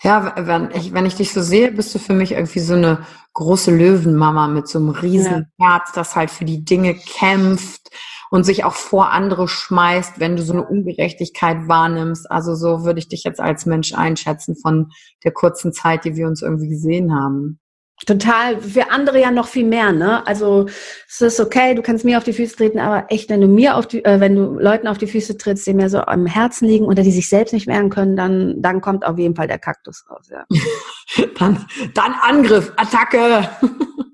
[0.02, 3.06] Ja, wenn ich, wenn ich dich so sehe, bist du für mich irgendwie so eine
[3.34, 5.68] große Löwenmama mit so einem riesen ja.
[5.68, 7.89] Herz, das halt für die Dinge kämpft
[8.30, 12.30] und sich auch vor andere schmeißt, wenn du so eine Ungerechtigkeit wahrnimmst.
[12.30, 14.92] Also so würde ich dich jetzt als Mensch einschätzen von
[15.24, 17.60] der kurzen Zeit, die wir uns irgendwie gesehen haben.
[18.06, 20.26] Total, für andere ja noch viel mehr, ne?
[20.26, 20.68] Also
[21.08, 23.76] es ist okay, du kannst mir auf die Füße treten, aber echt, wenn du mir
[23.76, 26.68] auf die, äh, wenn du Leuten auf die Füße trittst, die mir so am Herzen
[26.68, 29.60] liegen oder die sich selbst nicht wehren können, dann, dann kommt auf jeden Fall der
[29.60, 30.46] Kaktus raus, ja.
[31.40, 33.50] dann, dann Angriff, Attacke.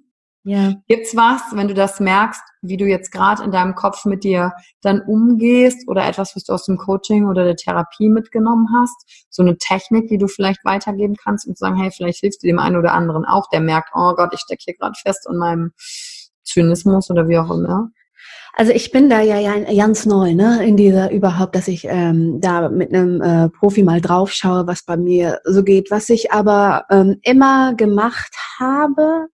[0.47, 0.75] Ja.
[0.87, 4.53] Gibt's was, wenn du das merkst, wie du jetzt gerade in deinem Kopf mit dir
[4.81, 9.25] dann umgehst oder etwas, was du aus dem Coaching oder der Therapie mitgenommen hast?
[9.31, 12.59] So eine Technik, die du vielleicht weitergeben kannst und sagen, hey, vielleicht hilfst du dem
[12.59, 15.71] einen oder anderen auch, der merkt, oh Gott, ich stecke hier gerade fest in meinem
[16.43, 17.89] Zynismus oder wie auch immer.
[18.53, 22.69] Also ich bin da ja ganz neu, ne, in dieser überhaupt, dass ich ähm, da
[22.69, 25.89] mit einem äh, Profi mal drauf schaue, was bei mir so geht.
[25.89, 29.27] Was ich aber ähm, immer gemacht habe,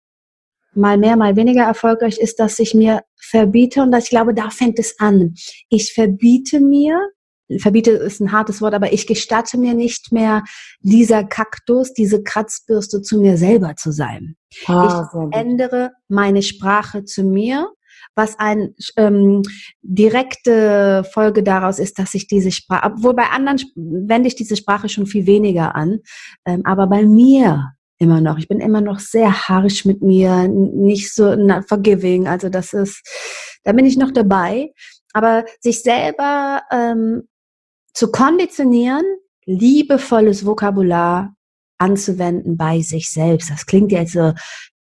[0.73, 4.79] mal mehr, mal weniger erfolgreich ist, dass ich mir verbiete und ich glaube, da fängt
[4.79, 5.35] es an.
[5.69, 6.99] Ich verbiete mir,
[7.59, 10.43] verbiete ist ein hartes Wort, aber ich gestatte mir nicht mehr,
[10.79, 14.35] dieser Kaktus, diese Kratzbürste zu mir selber zu sein.
[14.65, 17.67] Ah, ich ändere meine Sprache zu mir,
[18.15, 19.41] was eine ähm,
[19.81, 24.89] direkte Folge daraus ist, dass ich diese Sprache, obwohl bei anderen wende ich diese Sprache
[24.89, 25.99] schon viel weniger an,
[26.45, 28.39] ähm, aber bei mir immer noch.
[28.39, 31.35] Ich bin immer noch sehr harsh mit mir, nicht so
[31.67, 32.27] forgiving.
[32.27, 33.07] Also das ist,
[33.63, 34.73] da bin ich noch dabei.
[35.13, 37.27] Aber sich selber ähm,
[37.93, 39.03] zu konditionieren,
[39.45, 41.35] liebevolles Vokabular
[41.77, 43.51] anzuwenden bei sich selbst.
[43.51, 44.33] Das klingt jetzt so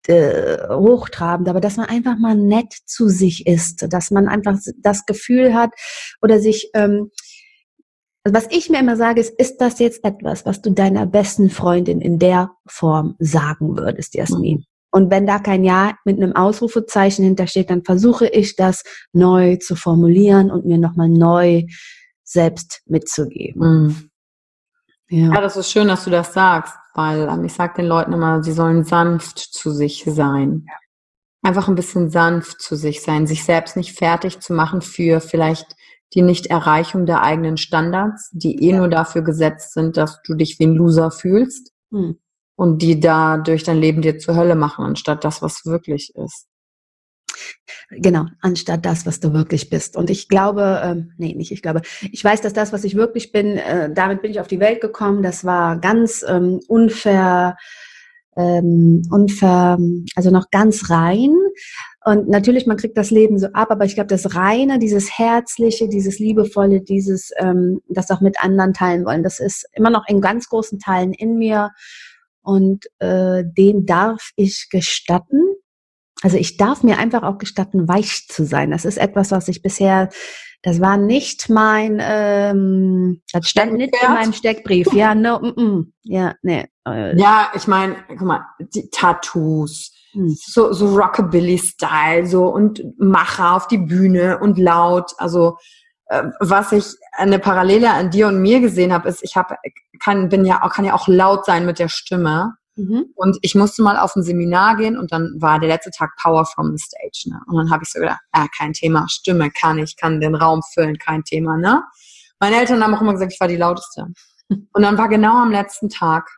[0.06, 5.04] äh, hochtrabend, aber dass man einfach mal nett zu sich ist, dass man einfach das
[5.04, 5.70] Gefühl hat
[6.22, 7.10] oder sich ähm,
[8.24, 11.48] also was ich mir immer sage, ist, ist das jetzt etwas, was du deiner besten
[11.48, 14.58] Freundin in der Form sagen würdest, Jasmin?
[14.58, 14.64] Mhm.
[14.92, 19.76] Und wenn da kein Ja mit einem Ausrufezeichen hintersteht, dann versuche ich das neu zu
[19.76, 21.64] formulieren und mir nochmal neu
[22.24, 23.60] selbst mitzugeben.
[23.62, 24.10] Mhm.
[25.08, 25.34] Ja.
[25.34, 28.42] ja, das ist schön, dass du das sagst, weil ähm, ich sage den Leuten immer,
[28.42, 30.66] sie sollen sanft zu sich sein.
[31.42, 35.74] Einfach ein bisschen sanft zu sich sein, sich selbst nicht fertig zu machen für vielleicht
[36.14, 38.78] die Nichterreichung der eigenen Standards, die eh ja.
[38.78, 42.18] nur dafür gesetzt sind, dass du dich wie ein Loser fühlst hm.
[42.56, 46.46] und die da durch dein Leben dir zur Hölle machen, anstatt das, was wirklich ist.
[47.90, 49.96] Genau, anstatt das, was du wirklich bist.
[49.96, 53.32] Und ich glaube, ähm, nee, nicht ich glaube, ich weiß, dass das, was ich wirklich
[53.32, 55.22] bin, äh, damit bin ich auf die Welt gekommen.
[55.22, 57.56] Das war ganz ähm, unfair,
[58.36, 59.78] ähm, unfair,
[60.14, 61.34] also noch ganz rein.
[62.04, 65.88] Und natürlich, man kriegt das Leben so ab, aber ich glaube, das Reine, dieses Herzliche,
[65.88, 70.20] dieses Liebevolle, dieses, ähm, das auch mit anderen teilen wollen, das ist immer noch in
[70.20, 71.70] ganz großen Teilen in mir.
[72.42, 75.42] Und äh, den darf ich gestatten.
[76.22, 78.70] Also ich darf mir einfach auch gestatten, weich zu sein.
[78.70, 80.08] Das ist etwas, was ich bisher,
[80.62, 84.92] das war nicht mein, ähm, das stand nicht in meinem Steckbrief.
[84.92, 86.66] Ja, no, mm, mm, ja, nee.
[86.86, 87.18] Äh.
[87.18, 90.28] Ja, ich meine, guck mal, die Tattoos, hm.
[90.28, 95.12] so, so Rockabilly-Style, so und Macher auf die Bühne und laut.
[95.16, 95.56] Also
[96.06, 99.56] äh, was ich eine Parallele an dir und mir gesehen habe, ist, ich habe
[100.02, 102.54] kann bin ja auch kann ja auch laut sein mit der Stimme.
[102.88, 103.06] Mhm.
[103.14, 106.44] Und ich musste mal auf ein Seminar gehen und dann war der letzte Tag Power
[106.44, 107.30] from the Stage.
[107.30, 107.40] Ne?
[107.46, 110.62] Und dann habe ich so gedacht, ah, kein Thema, Stimme kann ich, kann den Raum
[110.74, 111.56] füllen, kein Thema.
[111.56, 111.82] Ne?
[112.38, 114.06] Meine Eltern haben auch immer gesagt, ich war die lauteste.
[114.48, 116.28] Und dann war genau am letzten Tag,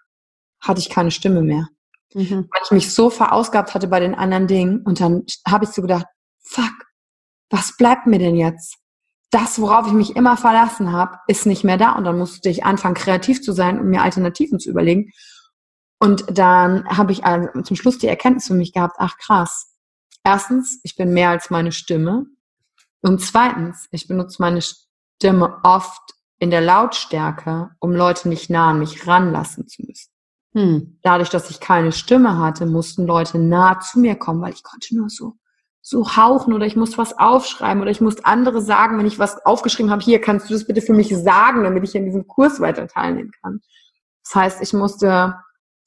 [0.60, 1.68] hatte ich keine Stimme mehr
[2.14, 2.48] mhm.
[2.50, 4.82] weil ich mich so verausgabt hatte bei den anderen Dingen.
[4.82, 6.06] Und dann habe ich so gedacht,
[6.40, 6.72] fuck,
[7.50, 8.76] was bleibt mir denn jetzt?
[9.30, 11.92] Das, worauf ich mich immer verlassen habe, ist nicht mehr da.
[11.92, 15.10] Und dann musste ich anfangen, kreativ zu sein und mir Alternativen zu überlegen.
[16.02, 17.22] Und dann habe ich
[17.62, 19.72] zum Schluss die Erkenntnis für mich gehabt, ach krass.
[20.24, 22.26] Erstens, ich bin mehr als meine Stimme.
[23.02, 26.02] Und zweitens, ich benutze meine Stimme oft
[26.40, 30.10] in der Lautstärke, um Leute nicht nah an mich ranlassen zu müssen.
[30.54, 30.98] Hm.
[31.04, 34.96] Dadurch, dass ich keine Stimme hatte, mussten Leute nah zu mir kommen, weil ich konnte
[34.96, 35.36] nur so
[35.84, 39.44] so hauchen oder ich musste was aufschreiben oder ich musste andere sagen, wenn ich was
[39.44, 42.60] aufgeschrieben habe, hier kannst du das bitte für mich sagen, damit ich in diesem Kurs
[42.60, 43.60] weiter teilnehmen kann.
[44.24, 45.34] Das heißt, ich musste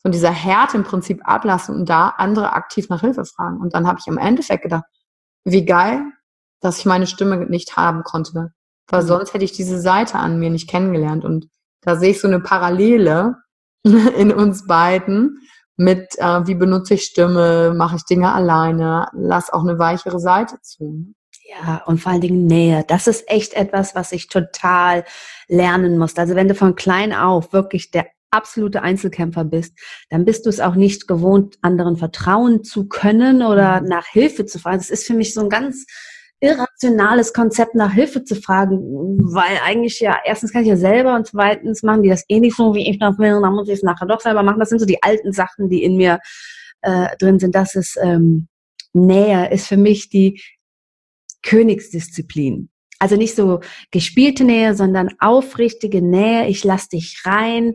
[0.06, 3.60] von dieser Härte im Prinzip ablassen und da andere aktiv nach Hilfe fragen.
[3.60, 4.84] Und dann habe ich im Endeffekt gedacht,
[5.46, 6.04] wie geil,
[6.62, 8.54] dass ich meine Stimme nicht haben konnte,
[8.88, 9.08] weil hm.
[9.08, 11.26] sonst hätte ich diese Seite an mir nicht kennengelernt.
[11.26, 11.48] Und
[11.82, 13.38] da sehe ich so eine Parallele
[13.84, 15.40] in uns beiden
[15.76, 20.58] mit, äh, wie benutze ich Stimme, mache ich Dinge alleine, lass auch eine weichere Seite
[20.62, 21.16] zu.
[21.50, 22.86] Ja, und vor allen Dingen Nähe.
[22.88, 25.04] Das ist echt etwas, was ich total
[25.48, 26.16] lernen muss.
[26.16, 29.78] Also wenn du von klein auf wirklich der absolute Einzelkämpfer bist,
[30.10, 33.88] dann bist du es auch nicht gewohnt, anderen vertrauen zu können oder mhm.
[33.88, 34.78] nach Hilfe zu fragen.
[34.78, 35.86] Das ist für mich so ein ganz
[36.42, 38.78] irrationales Konzept nach Hilfe zu fragen,
[39.34, 42.56] weil eigentlich ja, erstens kann ich ja selber und zweitens machen die das eh nicht
[42.56, 44.60] so, wie ich das will, und dann muss ich es nachher doch selber machen.
[44.60, 46.20] Das sind so die alten Sachen, die in mir
[46.82, 47.56] äh, drin sind.
[47.56, 48.48] Das ist ähm,
[48.94, 50.42] näher, ist für mich die
[51.42, 52.70] Königsdisziplin.
[53.00, 53.60] Also nicht so
[53.92, 56.48] gespielte Nähe, sondern aufrichtige Nähe.
[56.48, 57.74] Ich lass dich rein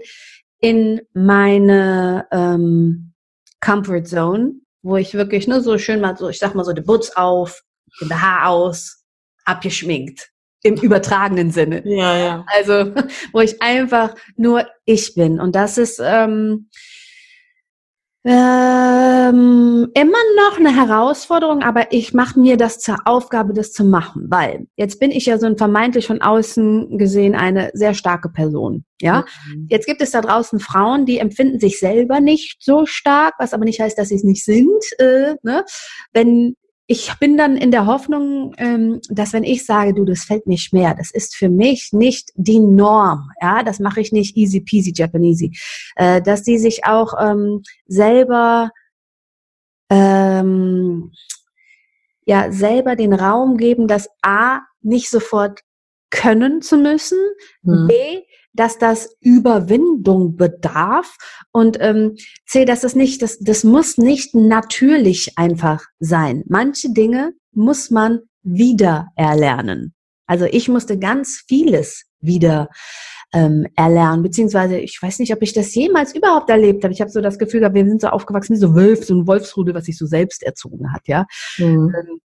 [0.61, 3.13] in meine ähm,
[3.61, 6.81] Comfort Zone, wo ich wirklich nur so schön mal so, ich sag mal so, die
[6.81, 7.63] Butz auf,
[8.01, 9.05] den Haar aus,
[9.45, 10.31] abgeschminkt.
[10.63, 11.83] Im übertragenen Sinne.
[11.87, 12.45] Ja, ja.
[12.47, 12.93] Also,
[13.33, 15.41] wo ich einfach nur ich bin.
[15.41, 16.69] Und das ist ähm,
[18.23, 24.27] ähm, immer noch eine Herausforderung, aber ich mache mir das zur Aufgabe, das zu machen,
[24.29, 28.85] weil jetzt bin ich ja so ein vermeintlich von außen gesehen eine sehr starke Person.
[29.01, 29.67] Ja, mhm.
[29.71, 33.65] jetzt gibt es da draußen Frauen, die empfinden sich selber nicht so stark, was aber
[33.65, 34.85] nicht heißt, dass sie es nicht sind.
[34.99, 35.65] Äh, ne?
[36.13, 36.57] Wenn
[36.91, 40.59] ich bin dann in der Hoffnung, ähm, dass wenn ich sage, du, das fällt mir
[40.59, 44.93] schwer, das ist für mich nicht die Norm, ja, das mache ich nicht easy peasy
[44.93, 45.57] Japanesey,
[45.95, 48.73] äh, dass die sich auch ähm, selber
[49.89, 51.13] ähm,
[52.27, 55.61] ja selber den Raum geben, das A nicht sofort
[56.11, 57.19] können zu müssen,
[57.63, 57.87] mhm.
[57.87, 61.17] B dass das Überwindung bedarf
[61.53, 66.43] und ähm, C, dass es nicht, das, das muss nicht natürlich einfach sein.
[66.49, 69.95] Manche Dinge muss man wieder erlernen.
[70.27, 72.69] Also ich musste ganz vieles wieder
[73.33, 76.93] ähm, erlernen, beziehungsweise ich weiß nicht, ob ich das jemals überhaupt erlebt habe.
[76.93, 79.27] Ich habe so das Gefühl gehabt, wir sind so aufgewachsen wie so Wölf, so ein
[79.27, 81.27] Wolfsrudel, was sich so selbst erzogen hat, ja.
[81.59, 81.95] Mhm.
[81.95, 82.21] Ähm,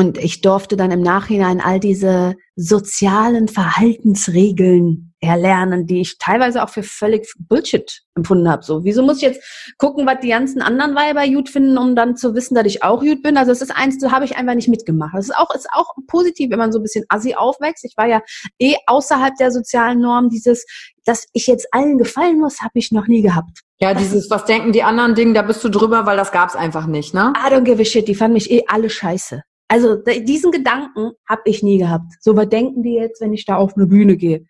[0.00, 6.70] und ich durfte dann im Nachhinein all diese sozialen Verhaltensregeln erlernen, die ich teilweise auch
[6.70, 8.64] für völlig Bullshit empfunden habe.
[8.64, 12.16] So, wieso muss ich jetzt gucken, was die ganzen anderen Weiber gut finden, um dann
[12.16, 13.36] zu wissen, dass ich auch gut bin?
[13.36, 15.12] Also es ist eins, das habe ich einfach nicht mitgemacht.
[15.14, 17.84] Das ist auch, ist auch positiv, wenn man so ein bisschen assi aufwächst.
[17.84, 18.22] Ich war ja
[18.58, 20.30] eh außerhalb der sozialen Norm.
[20.30, 20.64] Dieses,
[21.04, 23.60] dass ich jetzt allen gefallen muss, habe ich noch nie gehabt.
[23.80, 26.86] Ja, dieses, was denken die anderen Dinge, da bist du drüber, weil das gab's einfach
[26.86, 27.34] nicht, ne?
[27.36, 29.42] I don't give a shit, die fanden mich eh alle scheiße.
[29.70, 32.12] Also diesen Gedanken habe ich nie gehabt.
[32.20, 34.44] So, was denken die jetzt, wenn ich da auf eine Bühne gehe?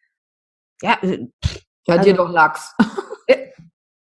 [0.81, 1.27] Ja, äh,
[1.87, 2.75] ja also, dir doch Lachs.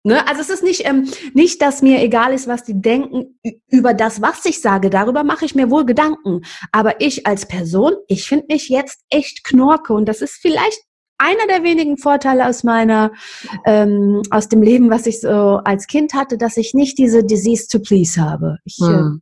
[0.06, 0.26] Ne?
[0.30, 3.38] Also es ist nicht, ähm, nicht, dass mir egal ist, was die denken
[3.68, 4.90] über das, was ich sage.
[4.90, 6.44] Darüber mache ich mir wohl Gedanken.
[6.72, 9.92] Aber ich als Person, ich finde mich jetzt echt knorke.
[9.94, 10.82] Und das ist vielleicht
[11.18, 13.12] einer der wenigen Vorteile aus meiner,
[13.66, 17.68] ähm, aus dem Leben, was ich so als Kind hatte, dass ich nicht diese Disease
[17.68, 18.58] to please habe.
[18.64, 19.22] Ich, hm.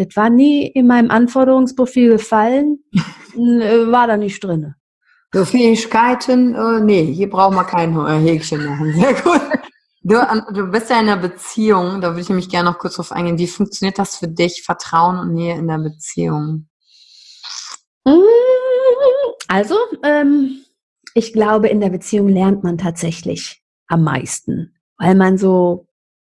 [0.00, 2.82] Das war nie in meinem Anforderungsprofil gefallen,
[3.34, 4.74] äh, war da nicht drin.
[5.32, 8.92] So Fähigkeiten, äh, nee, hier brauchen wir kein Häkchen machen.
[8.98, 9.42] Sehr gut.
[10.02, 10.16] Du,
[10.54, 13.36] du bist ja in einer Beziehung, da würde ich nämlich gerne noch kurz drauf eingehen.
[13.36, 16.66] Wie funktioniert das für dich, Vertrauen und Nähe in der Beziehung?
[18.04, 18.22] Mm,
[19.48, 20.64] also, ähm,
[21.14, 25.89] ich glaube, in der Beziehung lernt man tatsächlich am meisten, weil man so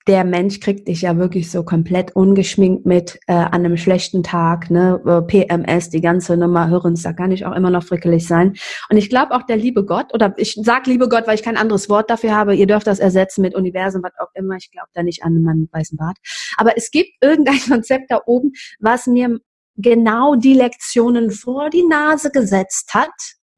[0.07, 4.71] der Mensch kriegt dich ja wirklich so komplett ungeschminkt mit äh, an einem schlechten Tag,
[4.71, 8.55] ne, äh, PMS, die ganze Nummer, Hörens, da kann ich auch immer noch frickelig sein.
[8.89, 11.57] Und ich glaube auch der liebe Gott, oder ich sag liebe Gott, weil ich kein
[11.57, 14.89] anderes Wort dafür habe, ihr dürft das ersetzen mit Universum, was auch immer, ich glaube
[14.95, 16.17] da nicht an meinen weißen Bart.
[16.57, 19.39] Aber es gibt irgendein Konzept da oben, was mir
[19.77, 23.11] genau die Lektionen vor die Nase gesetzt hat,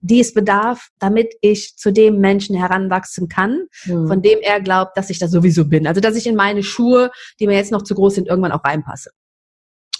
[0.03, 4.09] die es bedarf, damit ich zu dem Menschen heranwachsen kann, mhm.
[4.09, 5.87] von dem er glaubt, dass ich da sowieso bin.
[5.87, 8.65] Also dass ich in meine Schuhe, die mir jetzt noch zu groß sind, irgendwann auch
[8.65, 9.11] reinpasse.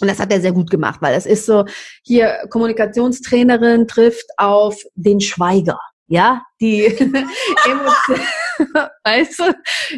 [0.01, 1.65] Und das hat er sehr gut gemacht, weil es ist so,
[2.03, 6.85] hier Kommunikationstrainerin trifft auf den Schweiger ja, die
[7.65, 8.19] Emotion,
[9.03, 9.43] weißt du?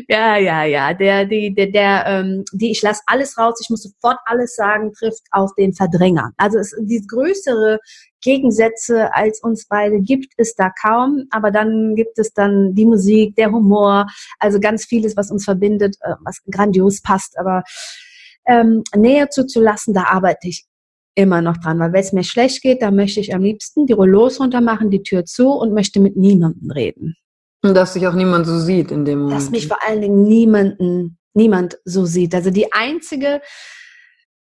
[0.08, 3.84] Ja, ja, ja, der, die, der, der, ähm, die, ich lasse alles raus, ich muss
[3.84, 6.32] sofort alles sagen, trifft auf den Verdränger.
[6.38, 7.80] Also es, die größere
[8.22, 13.36] Gegensätze als uns beide gibt es da kaum, aber dann gibt es dann die Musik,
[13.36, 14.08] der Humor,
[14.40, 17.64] also ganz vieles, was uns verbindet, äh, was grandios passt, aber
[18.48, 20.66] ähm, Nähe zuzulassen, da arbeite ich
[21.16, 23.94] immer noch dran, weil wenn es mir schlecht geht, dann möchte ich am liebsten die
[23.94, 27.16] Rollos runter machen, die Tür zu und möchte mit niemandem reden.
[27.64, 29.38] Und dass sich auch niemand so sieht in dem Moment.
[29.38, 32.36] Dass mich vor allen Dingen niemanden, niemand so sieht.
[32.36, 33.42] Also die einzige,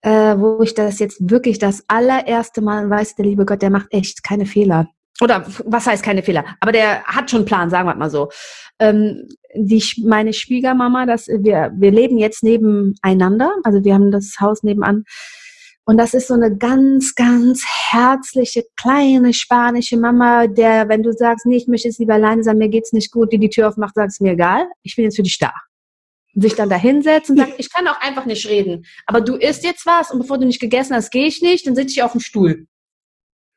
[0.03, 3.89] äh, wo ich das jetzt wirklich das allererste Mal weiß, der liebe Gott, der macht
[3.91, 4.89] echt keine Fehler.
[5.21, 6.45] Oder was heißt keine Fehler?
[6.61, 8.31] Aber der hat schon einen Plan, sagen wir mal so.
[8.79, 14.63] Ähm, die, meine Schwiegermama, das, wir, wir leben jetzt nebeneinander, also wir haben das Haus
[14.63, 15.05] nebenan
[15.85, 21.47] und das ist so eine ganz, ganz herzliche, kleine spanische Mama, der, wenn du sagst,
[21.47, 23.95] nee, ich möchte jetzt lieber alleine sein, mir geht's nicht gut, die die Tür aufmacht,
[23.95, 25.53] sagst mir egal, ich bin jetzt für dich da.
[26.35, 29.35] Und sich dann da hinsetzen und sagen, ich kann auch einfach nicht reden, aber du
[29.35, 32.03] isst jetzt was und bevor du nicht gegessen hast, gehe ich nicht, dann sitze ich
[32.03, 32.67] auf dem Stuhl.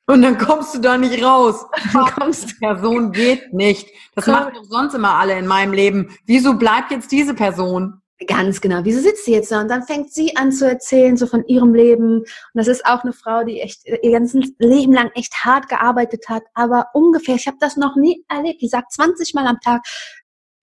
[0.06, 1.66] Und dann kommst du da nicht raus.
[1.94, 3.88] Dann kommst die Person geht nicht.
[4.16, 4.34] Das Komm.
[4.34, 6.18] machen doch sonst immer alle in meinem Leben.
[6.26, 8.02] Wieso bleibt jetzt diese Person?
[8.28, 8.82] Ganz genau.
[8.84, 9.62] Wieso sitzt sie jetzt da?
[9.62, 12.20] Und dann fängt sie an zu erzählen, so von ihrem Leben.
[12.20, 16.30] Und das ist auch eine Frau, die echt ihr ganzes Leben lang echt hart gearbeitet
[16.30, 16.44] hat.
[16.54, 18.62] Aber ungefähr, ich habe das noch nie erlebt.
[18.62, 19.82] Die sagt 20 Mal am Tag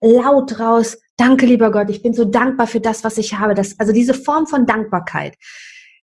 [0.01, 3.53] laut raus, danke lieber Gott, ich bin so dankbar für das, was ich habe.
[3.53, 5.35] Das, also diese Form von Dankbarkeit,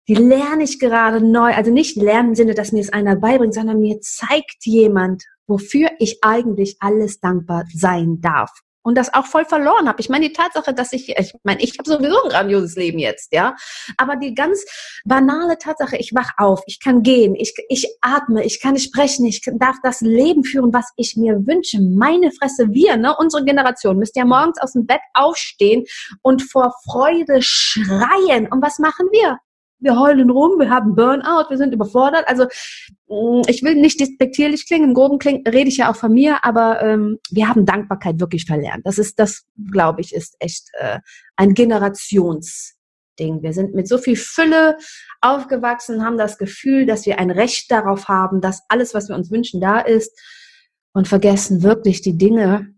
[0.07, 1.55] die lerne ich gerade neu.
[1.55, 5.91] Also nicht lernen im Sinne, dass mir es einer beibringt, sondern mir zeigt jemand, wofür
[5.99, 8.53] ich eigentlich alles dankbar sein darf
[8.89, 10.01] und das auch voll verloren habe.
[10.01, 13.35] Ich meine, die Tatsache, dass ich, ich meine, ich habe sowieso ein grandioses Leben jetzt,
[13.35, 13.55] ja,
[13.99, 14.65] aber die ganz
[15.05, 19.43] banale Tatsache, ich wach auf, ich kann gehen, ich, ich atme, ich kann sprechen, ich
[19.59, 21.83] darf das Leben führen, was ich mir wünsche.
[21.83, 25.85] Meine Fresse, wir, ne, unsere Generation, müsst ja morgens aus dem Bett aufstehen
[26.23, 28.49] und vor Freude schreien.
[28.51, 29.39] Und was machen wir?
[29.81, 32.25] Wir heulen rum, wir haben Burnout, wir sind überfordert.
[32.27, 32.45] Also
[33.09, 36.45] mm, ich will nicht despektierlich klingen, im Groben klingen, rede ich ja auch von mir,
[36.45, 38.87] aber ähm, wir haben Dankbarkeit wirklich verlernt.
[38.87, 40.99] Das ist, das glaube ich, ist echt äh,
[41.37, 43.43] ein Generationsding.
[43.43, 44.77] Wir sind mit so viel Fülle
[45.21, 49.31] aufgewachsen, haben das Gefühl, dass wir ein Recht darauf haben, dass alles, was wir uns
[49.31, 50.19] wünschen, da ist
[50.93, 52.75] und vergessen wirklich die Dinge,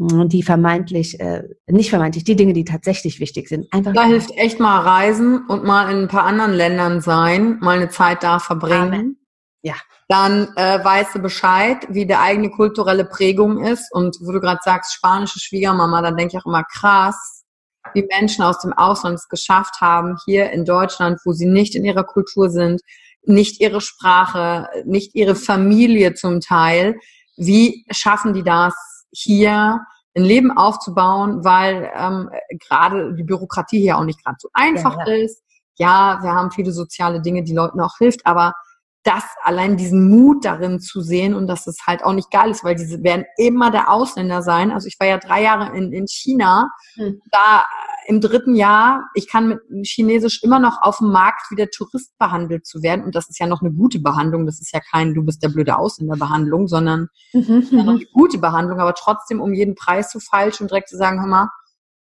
[0.00, 3.70] die vermeintlich, äh, nicht vermeintlich, die Dinge, die tatsächlich wichtig sind.
[3.72, 7.76] Einfach da hilft echt mal reisen und mal in ein paar anderen Ländern sein, mal
[7.76, 8.94] eine Zeit da verbringen.
[8.94, 9.16] Amen.
[9.62, 9.74] Ja.
[10.08, 13.92] Dann äh, weißt du Bescheid, wie der eigene kulturelle Prägung ist.
[13.92, 17.44] Und wo du gerade sagst, spanische Schwiegermama, dann denke ich auch immer krass,
[17.92, 21.84] wie Menschen aus dem Ausland es geschafft haben, hier in Deutschland, wo sie nicht in
[21.84, 22.80] ihrer Kultur sind,
[23.22, 26.96] nicht ihre Sprache, nicht ihre Familie zum Teil.
[27.36, 28.74] Wie schaffen die das,
[29.12, 29.80] hier
[30.16, 32.30] ein Leben aufzubauen, weil ähm,
[32.68, 35.24] gerade die Bürokratie hier auch nicht gerade so einfach ja, ja.
[35.24, 35.42] ist.
[35.76, 38.54] Ja, wir haben viele soziale Dinge, die Leuten auch hilft, aber
[39.02, 42.64] das allein diesen Mut darin zu sehen und dass es halt auch nicht geil ist,
[42.64, 44.70] weil diese werden immer der Ausländer sein.
[44.70, 47.20] Also ich war ja drei Jahre in, in China, hm.
[47.30, 47.64] da
[48.06, 52.16] im dritten Jahr, ich kann mit Chinesisch immer noch auf dem Markt wie der Tourist
[52.18, 53.04] behandelt zu werden.
[53.04, 54.46] Und das ist ja noch eine gute Behandlung.
[54.46, 57.68] Das ist ja kein, du bist der blöde Ausländer Behandlung, sondern mhm.
[57.70, 58.80] ja noch eine gute Behandlung.
[58.80, 61.50] Aber trotzdem um jeden Preis zu falsch und direkt zu sagen, hör mal,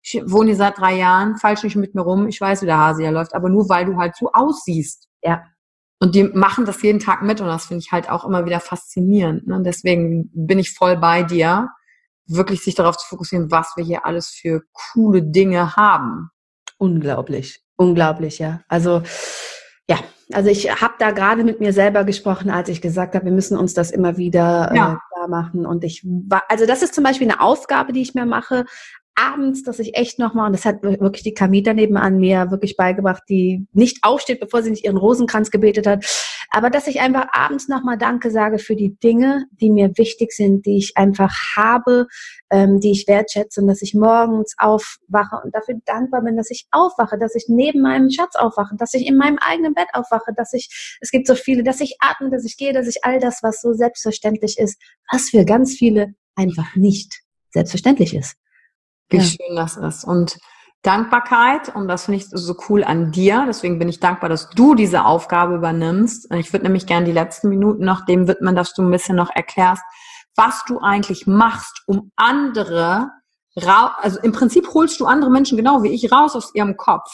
[0.02, 2.78] ich wohne hier seit drei Jahren, falsch nicht mit mir rum, ich weiß, wie der
[2.78, 5.08] Hase hier läuft, aber nur weil du halt so aussiehst.
[5.22, 5.42] Ja.
[6.04, 8.60] Und die machen das jeden Tag mit und das finde ich halt auch immer wieder
[8.60, 9.46] faszinierend.
[9.46, 9.62] Ne?
[9.64, 11.70] Deswegen bin ich voll bei dir,
[12.26, 16.28] wirklich sich darauf zu fokussieren, was wir hier alles für coole Dinge haben.
[16.76, 18.60] Unglaublich, unglaublich, ja.
[18.68, 19.02] Also
[19.88, 19.96] ja,
[20.30, 23.56] also ich habe da gerade mit mir selber gesprochen, als ich gesagt habe, wir müssen
[23.56, 25.00] uns das immer wieder äh, ja.
[25.10, 25.64] klar machen.
[25.64, 28.66] Und ich war, also das ist zum Beispiel eine Aufgabe, die ich mir mache,
[29.14, 33.22] abends, dass ich echt nochmal, und das hat wirklich die Kamita nebenan mir wirklich beigebracht,
[33.28, 36.04] die nicht aufsteht, bevor sie nicht ihren Rosenkranz gebetet hat,
[36.50, 40.66] aber dass ich einfach abends nochmal Danke sage für die Dinge, die mir wichtig sind,
[40.66, 42.06] die ich einfach habe,
[42.50, 46.66] ähm, die ich wertschätze und dass ich morgens aufwache und dafür dankbar bin, dass ich
[46.70, 50.52] aufwache, dass ich neben meinem Schatz aufwache, dass ich in meinem eigenen Bett aufwache, dass
[50.52, 53.42] ich, es gibt so viele, dass ich atme, dass ich gehe, dass ich all das,
[53.42, 58.36] was so selbstverständlich ist, was für ganz viele einfach nicht selbstverständlich ist.
[59.08, 59.22] Wie ja.
[59.22, 60.04] schön das ist.
[60.04, 60.38] Und
[60.82, 64.74] Dankbarkeit, und das finde ich so cool an dir, deswegen bin ich dankbar, dass du
[64.74, 66.30] diese Aufgabe übernimmst.
[66.34, 69.30] Ich würde nämlich gerne die letzten Minuten noch dem widmen, dass du ein bisschen noch
[69.34, 69.82] erklärst,
[70.36, 73.08] was du eigentlich machst, um andere,
[73.56, 77.08] also im Prinzip holst du andere Menschen genau wie ich raus aus ihrem Kopf.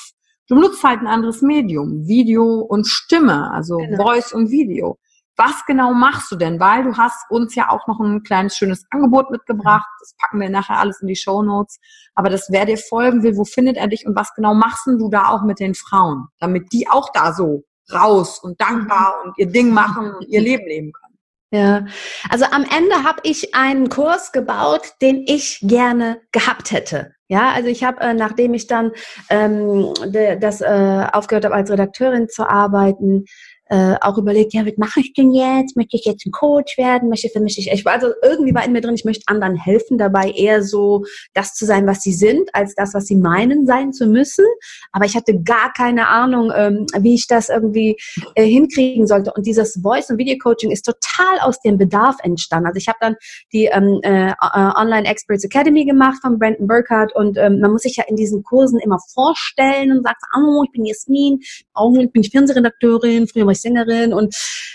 [0.48, 4.02] Du benutzt halt ein anderes Medium, Video und Stimme, also genau.
[4.02, 4.98] Voice und Video
[5.36, 6.60] was genau machst du denn?
[6.60, 9.86] Weil du hast uns ja auch noch ein kleines schönes Angebot mitgebracht.
[10.00, 11.78] Das packen wir nachher alles in die Show Notes.
[12.14, 15.08] Aber das, wer dir folgen will, wo findet er dich und was genau machst du
[15.08, 19.50] da auch mit den Frauen, damit die auch da so raus und dankbar und ihr
[19.50, 21.10] Ding machen und ihr Leben leben können?
[21.52, 21.84] Ja,
[22.28, 27.12] also am Ende habe ich einen Kurs gebaut, den ich gerne gehabt hätte.
[27.26, 28.92] Ja, also ich habe, äh, nachdem ich dann
[29.30, 33.24] ähm, de, das äh, aufgehört habe, als Redakteurin zu arbeiten,
[33.70, 35.76] äh, auch überlegt, ja, was mache ich denn jetzt?
[35.76, 37.08] Möchte ich jetzt ein Coach werden?
[37.08, 39.96] Möchte für mich, ich, war also irgendwie war in mir drin, ich möchte anderen helfen,
[39.96, 41.04] dabei eher so
[41.34, 44.44] das zu sein, was sie sind, als das, was sie meinen sein zu müssen.
[44.90, 47.96] Aber ich hatte gar keine Ahnung, ähm, wie ich das irgendwie
[48.34, 49.32] äh, hinkriegen sollte.
[49.32, 52.66] Und dieses Voice- und Video-Coaching ist total aus dem Bedarf entstanden.
[52.66, 53.14] Also ich habe dann
[53.52, 54.32] die ähm, äh,
[54.74, 58.42] Online Experts Academy gemacht von Brandon Burkhardt und ähm, man muss sich ja in diesen
[58.42, 61.38] Kursen immer vorstellen und sagt, oh, ich bin Jasmin,
[61.76, 64.12] oh, ich bin Fernsehredakteurin, früher war ich Sängerin.
[64.12, 64.34] Und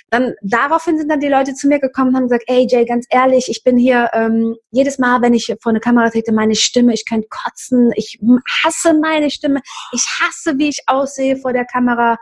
[0.09, 3.05] dann daraufhin sind dann die Leute zu mir gekommen und haben gesagt, ey Jay, ganz
[3.09, 6.93] ehrlich, ich bin hier ähm, jedes Mal, wenn ich vor eine Kamera trete, meine Stimme,
[6.93, 8.19] ich könnte kotzen, ich
[8.63, 9.61] hasse meine Stimme,
[9.91, 12.17] ich hasse, wie ich aussehe vor der Kamera.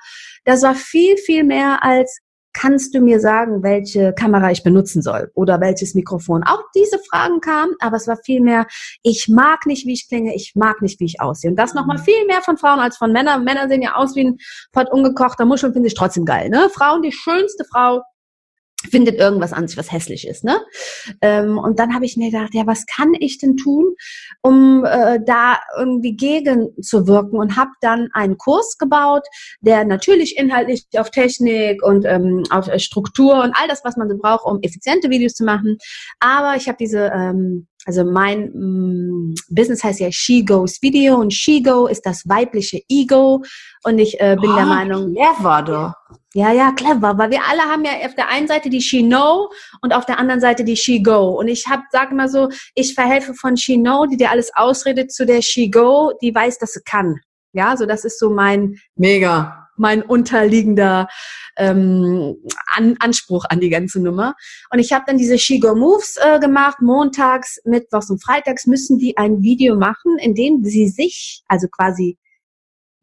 [0.46, 2.20] Das war viel, viel mehr als
[2.54, 6.44] kannst du mir sagen, welche Kamera ich benutzen soll oder welches Mikrofon?
[6.44, 8.68] Auch diese Fragen kamen, aber es war viel mehr,
[9.02, 11.50] ich mag nicht, wie ich klinge, ich mag nicht, wie ich aussehe.
[11.50, 12.04] Und das nochmal mhm.
[12.04, 13.44] viel mehr von Frauen als von Männern.
[13.44, 14.38] Männer sehen ja aus wie ein
[14.72, 16.50] Pott ungekochter Muschel, finde ich trotzdem geil.
[16.50, 16.70] Ne?
[16.70, 18.02] Frauen, die schönste Frau
[18.90, 20.44] findet irgendwas an sich, was hässlich ist.
[20.44, 20.60] Ne?
[21.22, 23.96] Ähm, und dann habe ich mir gedacht, ja, was kann ich denn tun,
[24.42, 29.24] um äh, da irgendwie gegen zu wirken und habe dann einen Kurs gebaut,
[29.62, 34.10] der natürlich inhaltlich auf Technik und ähm, auf äh, Struktur und all das, was man
[34.10, 35.78] so braucht, um effiziente Videos zu machen.
[36.20, 41.34] Aber ich habe diese ähm, also mein mm, Business heißt ja She Goes Video und
[41.34, 43.44] She Go ist das weibliche Ego
[43.84, 46.18] und ich äh, bin oh, der Meinung, clever doch.
[46.36, 49.52] Ja, ja, clever, weil wir alle haben ja auf der einen Seite die She Know
[49.82, 52.96] und auf der anderen Seite die She Go und ich habe sag mal so, ich
[52.96, 56.74] verhelfe von She Know, die dir alles ausredet, zu der She Go, die weiß, dass
[56.74, 57.20] sie kann.
[57.52, 61.08] Ja, so das ist so mein mega mein unterliegender
[61.58, 62.36] ähm,
[62.72, 64.36] an, Anspruch an die ganze Nummer.
[64.72, 66.82] Und ich habe dann diese Shigo Moves äh, gemacht.
[66.82, 72.18] Montags, Mittwochs und Freitags müssen die ein Video machen, in dem sie sich, also quasi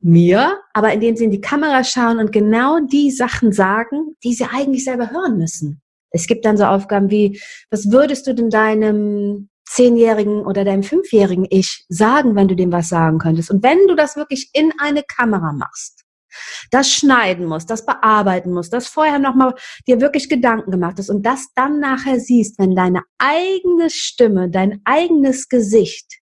[0.00, 4.34] mir, aber in dem sie in die Kamera schauen und genau die Sachen sagen, die
[4.34, 5.82] sie eigentlich selber hören müssen.
[6.10, 7.40] Es gibt dann so Aufgaben wie,
[7.70, 12.88] was würdest du denn deinem Zehnjährigen oder deinem Fünfjährigen Ich sagen, wenn du dem was
[12.88, 13.50] sagen könntest?
[13.50, 16.04] Und wenn du das wirklich in eine Kamera machst,
[16.70, 19.54] das schneiden musst, das bearbeiten musst, das vorher nochmal
[19.86, 24.80] dir wirklich Gedanken gemacht hast und das dann nachher siehst, wenn deine eigene Stimme, dein
[24.84, 26.19] eigenes Gesicht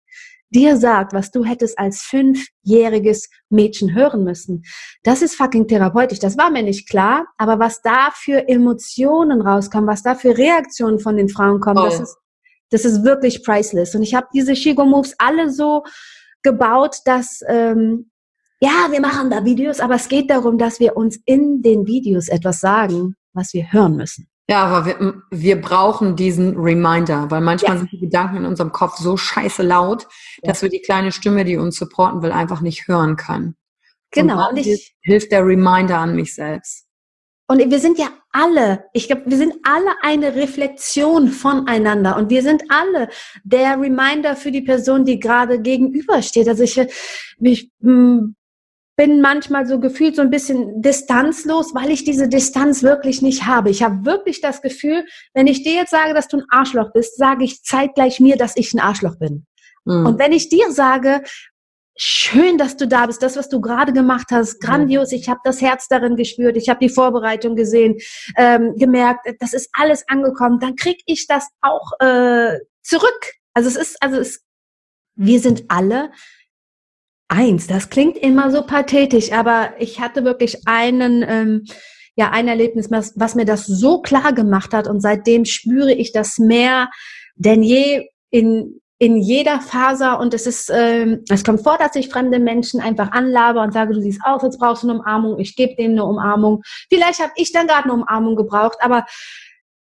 [0.50, 4.64] dir sagt, was du hättest als fünfjähriges Mädchen hören müssen.
[5.04, 6.20] Das ist fucking therapeutisch.
[6.20, 11.00] Das war mir nicht klar, aber was da für Emotionen rauskommen, was da für Reaktionen
[11.00, 11.86] von den Frauen kommen, oh.
[11.86, 12.18] das ist
[12.70, 13.96] das ist wirklich priceless.
[13.96, 15.84] Und ich habe diese Shigo Moves alle so
[16.44, 18.12] gebaut, dass ähm,
[18.60, 22.28] ja, wir machen da Videos, aber es geht darum, dass wir uns in den Videos
[22.28, 24.28] etwas sagen, was wir hören müssen.
[24.50, 27.80] Ja, aber wir, wir brauchen diesen Reminder, weil manchmal ja.
[27.80, 30.08] sind die Gedanken in unserem Kopf so scheiße laut,
[30.42, 30.50] ja.
[30.50, 33.58] dass wir die kleine Stimme, die uns supporten will, einfach nicht hören können.
[34.12, 34.50] Genau.
[34.50, 36.86] Und, und ich, hilft der Reminder an mich selbst.
[37.50, 42.44] Und wir sind ja alle, ich glaube, wir sind alle eine Reflexion voneinander und wir
[42.44, 43.10] sind alle
[43.44, 46.48] der Reminder für die Person, die gerade gegenübersteht.
[46.48, 46.80] Also ich,
[47.40, 48.36] ich hm,
[48.98, 53.70] bin manchmal so gefühlt so ein bisschen distanzlos, weil ich diese Distanz wirklich nicht habe.
[53.70, 57.16] Ich habe wirklich das Gefühl, wenn ich dir jetzt sage, dass du ein Arschloch bist,
[57.16, 59.46] sage ich zeitgleich mir, dass ich ein Arschloch bin.
[59.86, 60.08] Mhm.
[60.08, 61.22] Und wenn ich dir sage,
[61.96, 65.62] schön, dass du da bist, das, was du gerade gemacht hast, grandios, ich habe das
[65.62, 67.98] Herz darin gespürt, ich habe die Vorbereitung gesehen,
[68.36, 73.34] ähm, gemerkt, das ist alles angekommen, dann krieg ich das auch äh, zurück.
[73.54, 74.44] Also es ist, also es,
[75.16, 76.12] wir sind alle
[77.28, 77.68] eins.
[77.68, 81.66] Das klingt immer so pathetisch, aber ich hatte wirklich einen, ähm,
[82.16, 86.12] ja, ein Erlebnis, was, was mir das so klar gemacht hat und seitdem spüre ich
[86.12, 86.90] das mehr
[87.38, 92.10] denn je in in jeder Faser und es ist, ähm, es kommt vor, dass ich
[92.10, 95.56] fremde Menschen einfach anlabe und sage, du siehst aus, jetzt brauchst du eine Umarmung, ich
[95.56, 96.64] gebe dem eine Umarmung.
[96.90, 99.06] Vielleicht habe ich dann gerade eine Umarmung gebraucht, aber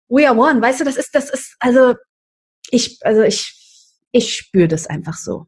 [0.09, 1.95] we are one, weißt du, das ist, das ist, also
[2.71, 3.55] ich, also ich,
[4.11, 5.47] ich spüre das einfach so.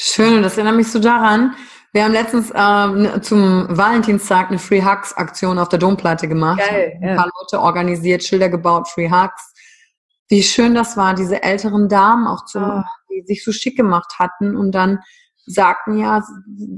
[0.00, 1.56] Schön, das erinnert mich so daran.
[1.92, 6.60] Wir haben letztens ähm, zum Valentinstag eine Free Hugs Aktion auf der Domplatte gemacht.
[6.60, 7.08] Geil, ja.
[7.08, 9.52] Ein paar Leute organisiert, Schilder gebaut, Free Hugs.
[10.28, 12.82] Wie schön das war, diese älteren Damen auch zu, oh.
[13.10, 15.00] die sich so schick gemacht hatten und dann
[15.46, 16.22] sagten, ja,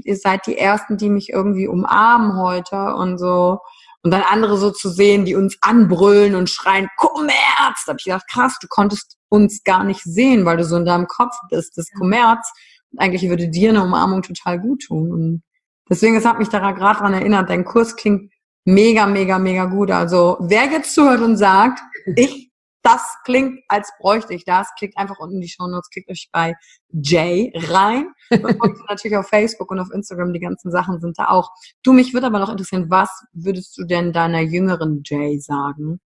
[0.03, 3.59] ihr seid die Ersten, die mich irgendwie umarmen heute und so.
[4.01, 7.83] Und dann andere so zu sehen, die uns anbrüllen und schreien, Kommerz!
[7.85, 10.85] Da habe ich gedacht, krass, du konntest uns gar nicht sehen, weil du so in
[10.85, 12.51] deinem Kopf bist, das Kommerz
[12.97, 15.11] eigentlich würde dir eine Umarmung total gut tun.
[15.11, 15.43] Und
[15.89, 18.31] deswegen, es hat mich daran gerade daran erinnert, dein Kurs klingt
[18.65, 19.91] mega, mega, mega gut.
[19.91, 21.79] Also wer jetzt zuhört und sagt,
[22.15, 22.51] ich,
[22.83, 26.29] das klingt, als bräuchte ich das, klickt einfach unten in die Show Notes, klickt euch
[26.31, 26.55] bei
[26.89, 28.07] Jay rein.
[28.31, 31.51] Und natürlich auf Facebook und auf Instagram, die ganzen Sachen sind da auch.
[31.83, 35.99] Du, mich würde aber noch interessieren, was würdest du denn deiner jüngeren Jay sagen,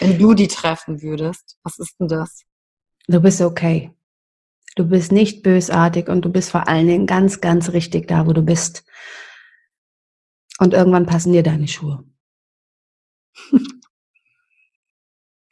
[0.00, 1.56] wenn du die treffen würdest?
[1.62, 2.42] Was ist denn das?
[3.08, 3.90] Du bist okay.
[4.74, 8.32] Du bist nicht bösartig und du bist vor allen Dingen ganz, ganz richtig da, wo
[8.32, 8.84] du bist.
[10.58, 12.04] Und irgendwann passen dir deine Schuhe.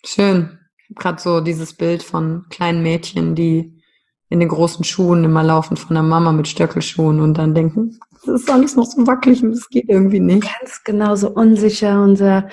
[0.05, 0.59] Schön.
[0.79, 3.83] Ich habe gerade so dieses Bild von kleinen Mädchen, die
[4.29, 8.43] in den großen Schuhen immer laufen von der Mama mit Stöckelschuhen und dann denken, das
[8.43, 10.43] ist alles noch so wackelig und es geht irgendwie nicht.
[10.43, 12.49] Ganz genau so unsicher und sehr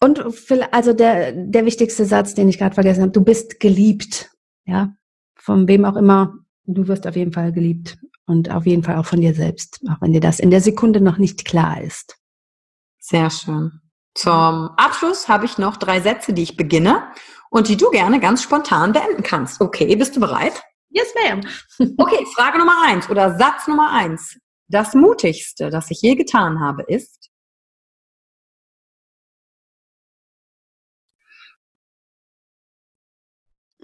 [0.00, 0.24] und
[0.70, 4.30] also der, der wichtigste Satz, den ich gerade vergessen habe, du bist geliebt
[4.68, 4.94] ja,
[5.34, 6.34] von wem auch immer,
[6.66, 10.00] du wirst auf jeden Fall geliebt und auf jeden Fall auch von dir selbst, auch
[10.02, 12.18] wenn dir das in der Sekunde noch nicht klar ist.
[13.00, 13.80] Sehr schön.
[14.14, 17.04] Zum Abschluss habe ich noch drei Sätze, die ich beginne
[17.50, 19.60] und die du gerne ganz spontan beenden kannst.
[19.60, 20.62] Okay, bist du bereit?
[20.90, 21.46] Yes, ma'am.
[21.96, 24.38] okay, Frage Nummer eins oder Satz Nummer eins.
[24.68, 27.27] Das Mutigste, das ich je getan habe, ist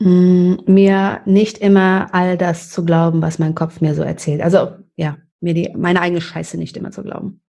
[0.04, 4.42] mir nicht immer all das zu glauben, was mein Kopf mir so erzählt.
[4.42, 7.42] Also ja, mir die, meine eigene Scheiße nicht immer zu glauben.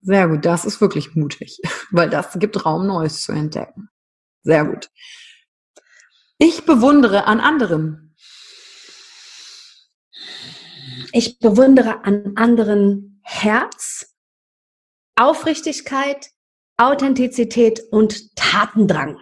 [0.00, 3.88] Sehr gut, das ist wirklich mutig, weil das gibt Raum, Neues zu entdecken.
[4.42, 4.90] Sehr gut.
[6.38, 8.14] Ich bewundere an anderen.
[11.12, 14.14] Ich bewundere an anderen Herz,
[15.14, 16.30] Aufrichtigkeit,
[16.76, 19.18] Authentizität und Tatendrang.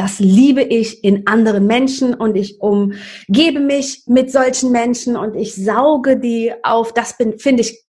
[0.00, 5.54] Das liebe ich in anderen Menschen und ich umgebe mich mit solchen Menschen und ich
[5.54, 6.94] sauge die auf.
[6.94, 7.84] Das finde ich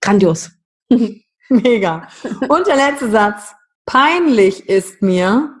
[0.00, 0.50] grandios.
[1.48, 2.08] Mega.
[2.48, 3.54] Und der letzte Satz.
[3.86, 5.54] Peinlich ist mir,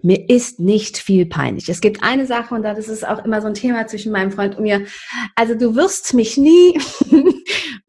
[0.00, 1.68] mir ist nicht viel peinlich.
[1.68, 4.56] Es gibt eine Sache und das ist auch immer so ein Thema zwischen meinem Freund
[4.56, 4.86] und mir.
[5.34, 6.80] Also du wirst mich nie,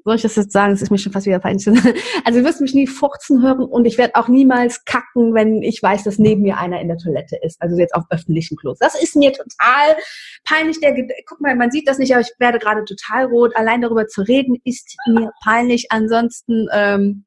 [0.04, 1.66] soll ich das jetzt sagen, es ist mir schon fast wieder peinlich.
[2.26, 5.82] Also du wirst mich nie furzen hören und ich werde auch niemals kacken, wenn ich
[5.82, 7.62] weiß, dass neben mir einer in der Toilette ist.
[7.62, 8.78] Also jetzt auf öffentlichen Klos.
[8.80, 9.98] Das ist mir total
[10.44, 10.80] peinlich.
[10.80, 10.96] Der,
[11.26, 13.56] guck mal, man sieht das nicht, aber ich werde gerade total rot.
[13.56, 15.92] Allein darüber zu reden ist mir peinlich.
[15.92, 17.26] Ansonsten, ähm,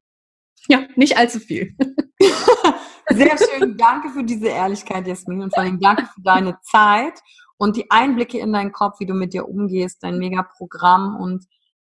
[0.67, 1.75] ja, nicht allzu viel.
[3.09, 3.77] Sehr schön.
[3.77, 5.41] Danke für diese Ehrlichkeit, Jasmin.
[5.41, 7.19] Und vor allem danke für deine Zeit
[7.57, 11.17] und die Einblicke in deinen Kopf, wie du mit dir umgehst, dein Mega-Programm.
[11.19, 11.45] Und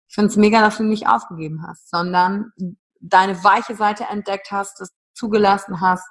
[0.07, 2.51] ich finde es mega, dass du nicht aufgegeben hast, sondern
[2.99, 6.07] deine weiche Seite entdeckt hast, es zugelassen hast,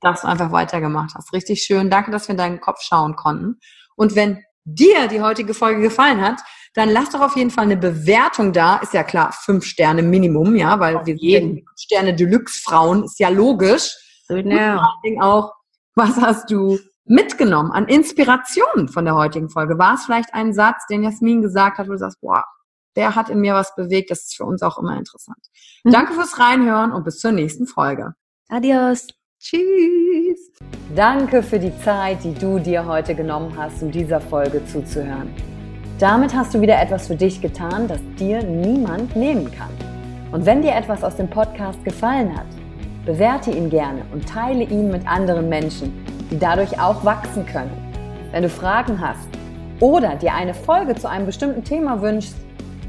[0.00, 1.32] dass du einfach weitergemacht hast.
[1.32, 1.90] Richtig schön.
[1.90, 3.60] Danke, dass wir in deinen Kopf schauen konnten.
[3.96, 6.40] Und wenn dir die heutige Folge gefallen hat,
[6.74, 8.76] dann lass doch auf jeden Fall eine Bewertung da.
[8.76, 13.18] Ist ja klar, fünf Sterne Minimum, ja, weil auf wir jeden Sterne Deluxe Frauen, ist
[13.18, 13.92] ja logisch.
[14.28, 14.80] Genau.
[15.02, 15.52] Und auch,
[15.96, 19.78] was hast du mitgenommen an Inspiration von der heutigen Folge?
[19.78, 22.44] War es vielleicht ein Satz, den Jasmin gesagt hat, wo du sagst, boah,
[23.00, 25.38] der hat in mir was bewegt, das ist für uns auch immer interessant.
[25.84, 25.92] Mhm.
[25.92, 28.12] Danke fürs Reinhören und bis zur nächsten Folge.
[28.50, 29.06] Adios.
[29.40, 30.52] Tschüss.
[30.94, 35.34] Danke für die Zeit, die du dir heute genommen hast, um dieser Folge zuzuhören.
[35.98, 39.70] Damit hast du wieder etwas für dich getan, das dir niemand nehmen kann.
[40.30, 42.46] Und wenn dir etwas aus dem Podcast gefallen hat,
[43.06, 47.72] bewerte ihn gerne und teile ihn mit anderen Menschen, die dadurch auch wachsen können.
[48.30, 49.26] Wenn du Fragen hast
[49.80, 52.36] oder dir eine Folge zu einem bestimmten Thema wünschst,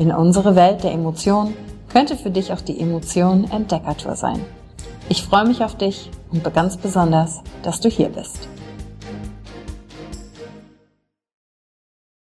[0.00, 1.54] in unsere Welt der Emotionen
[1.92, 4.40] könnte für dich auch die Emotion Entdeckertour sein.
[5.10, 8.48] Ich freue mich auf dich und ganz besonders, dass du hier bist.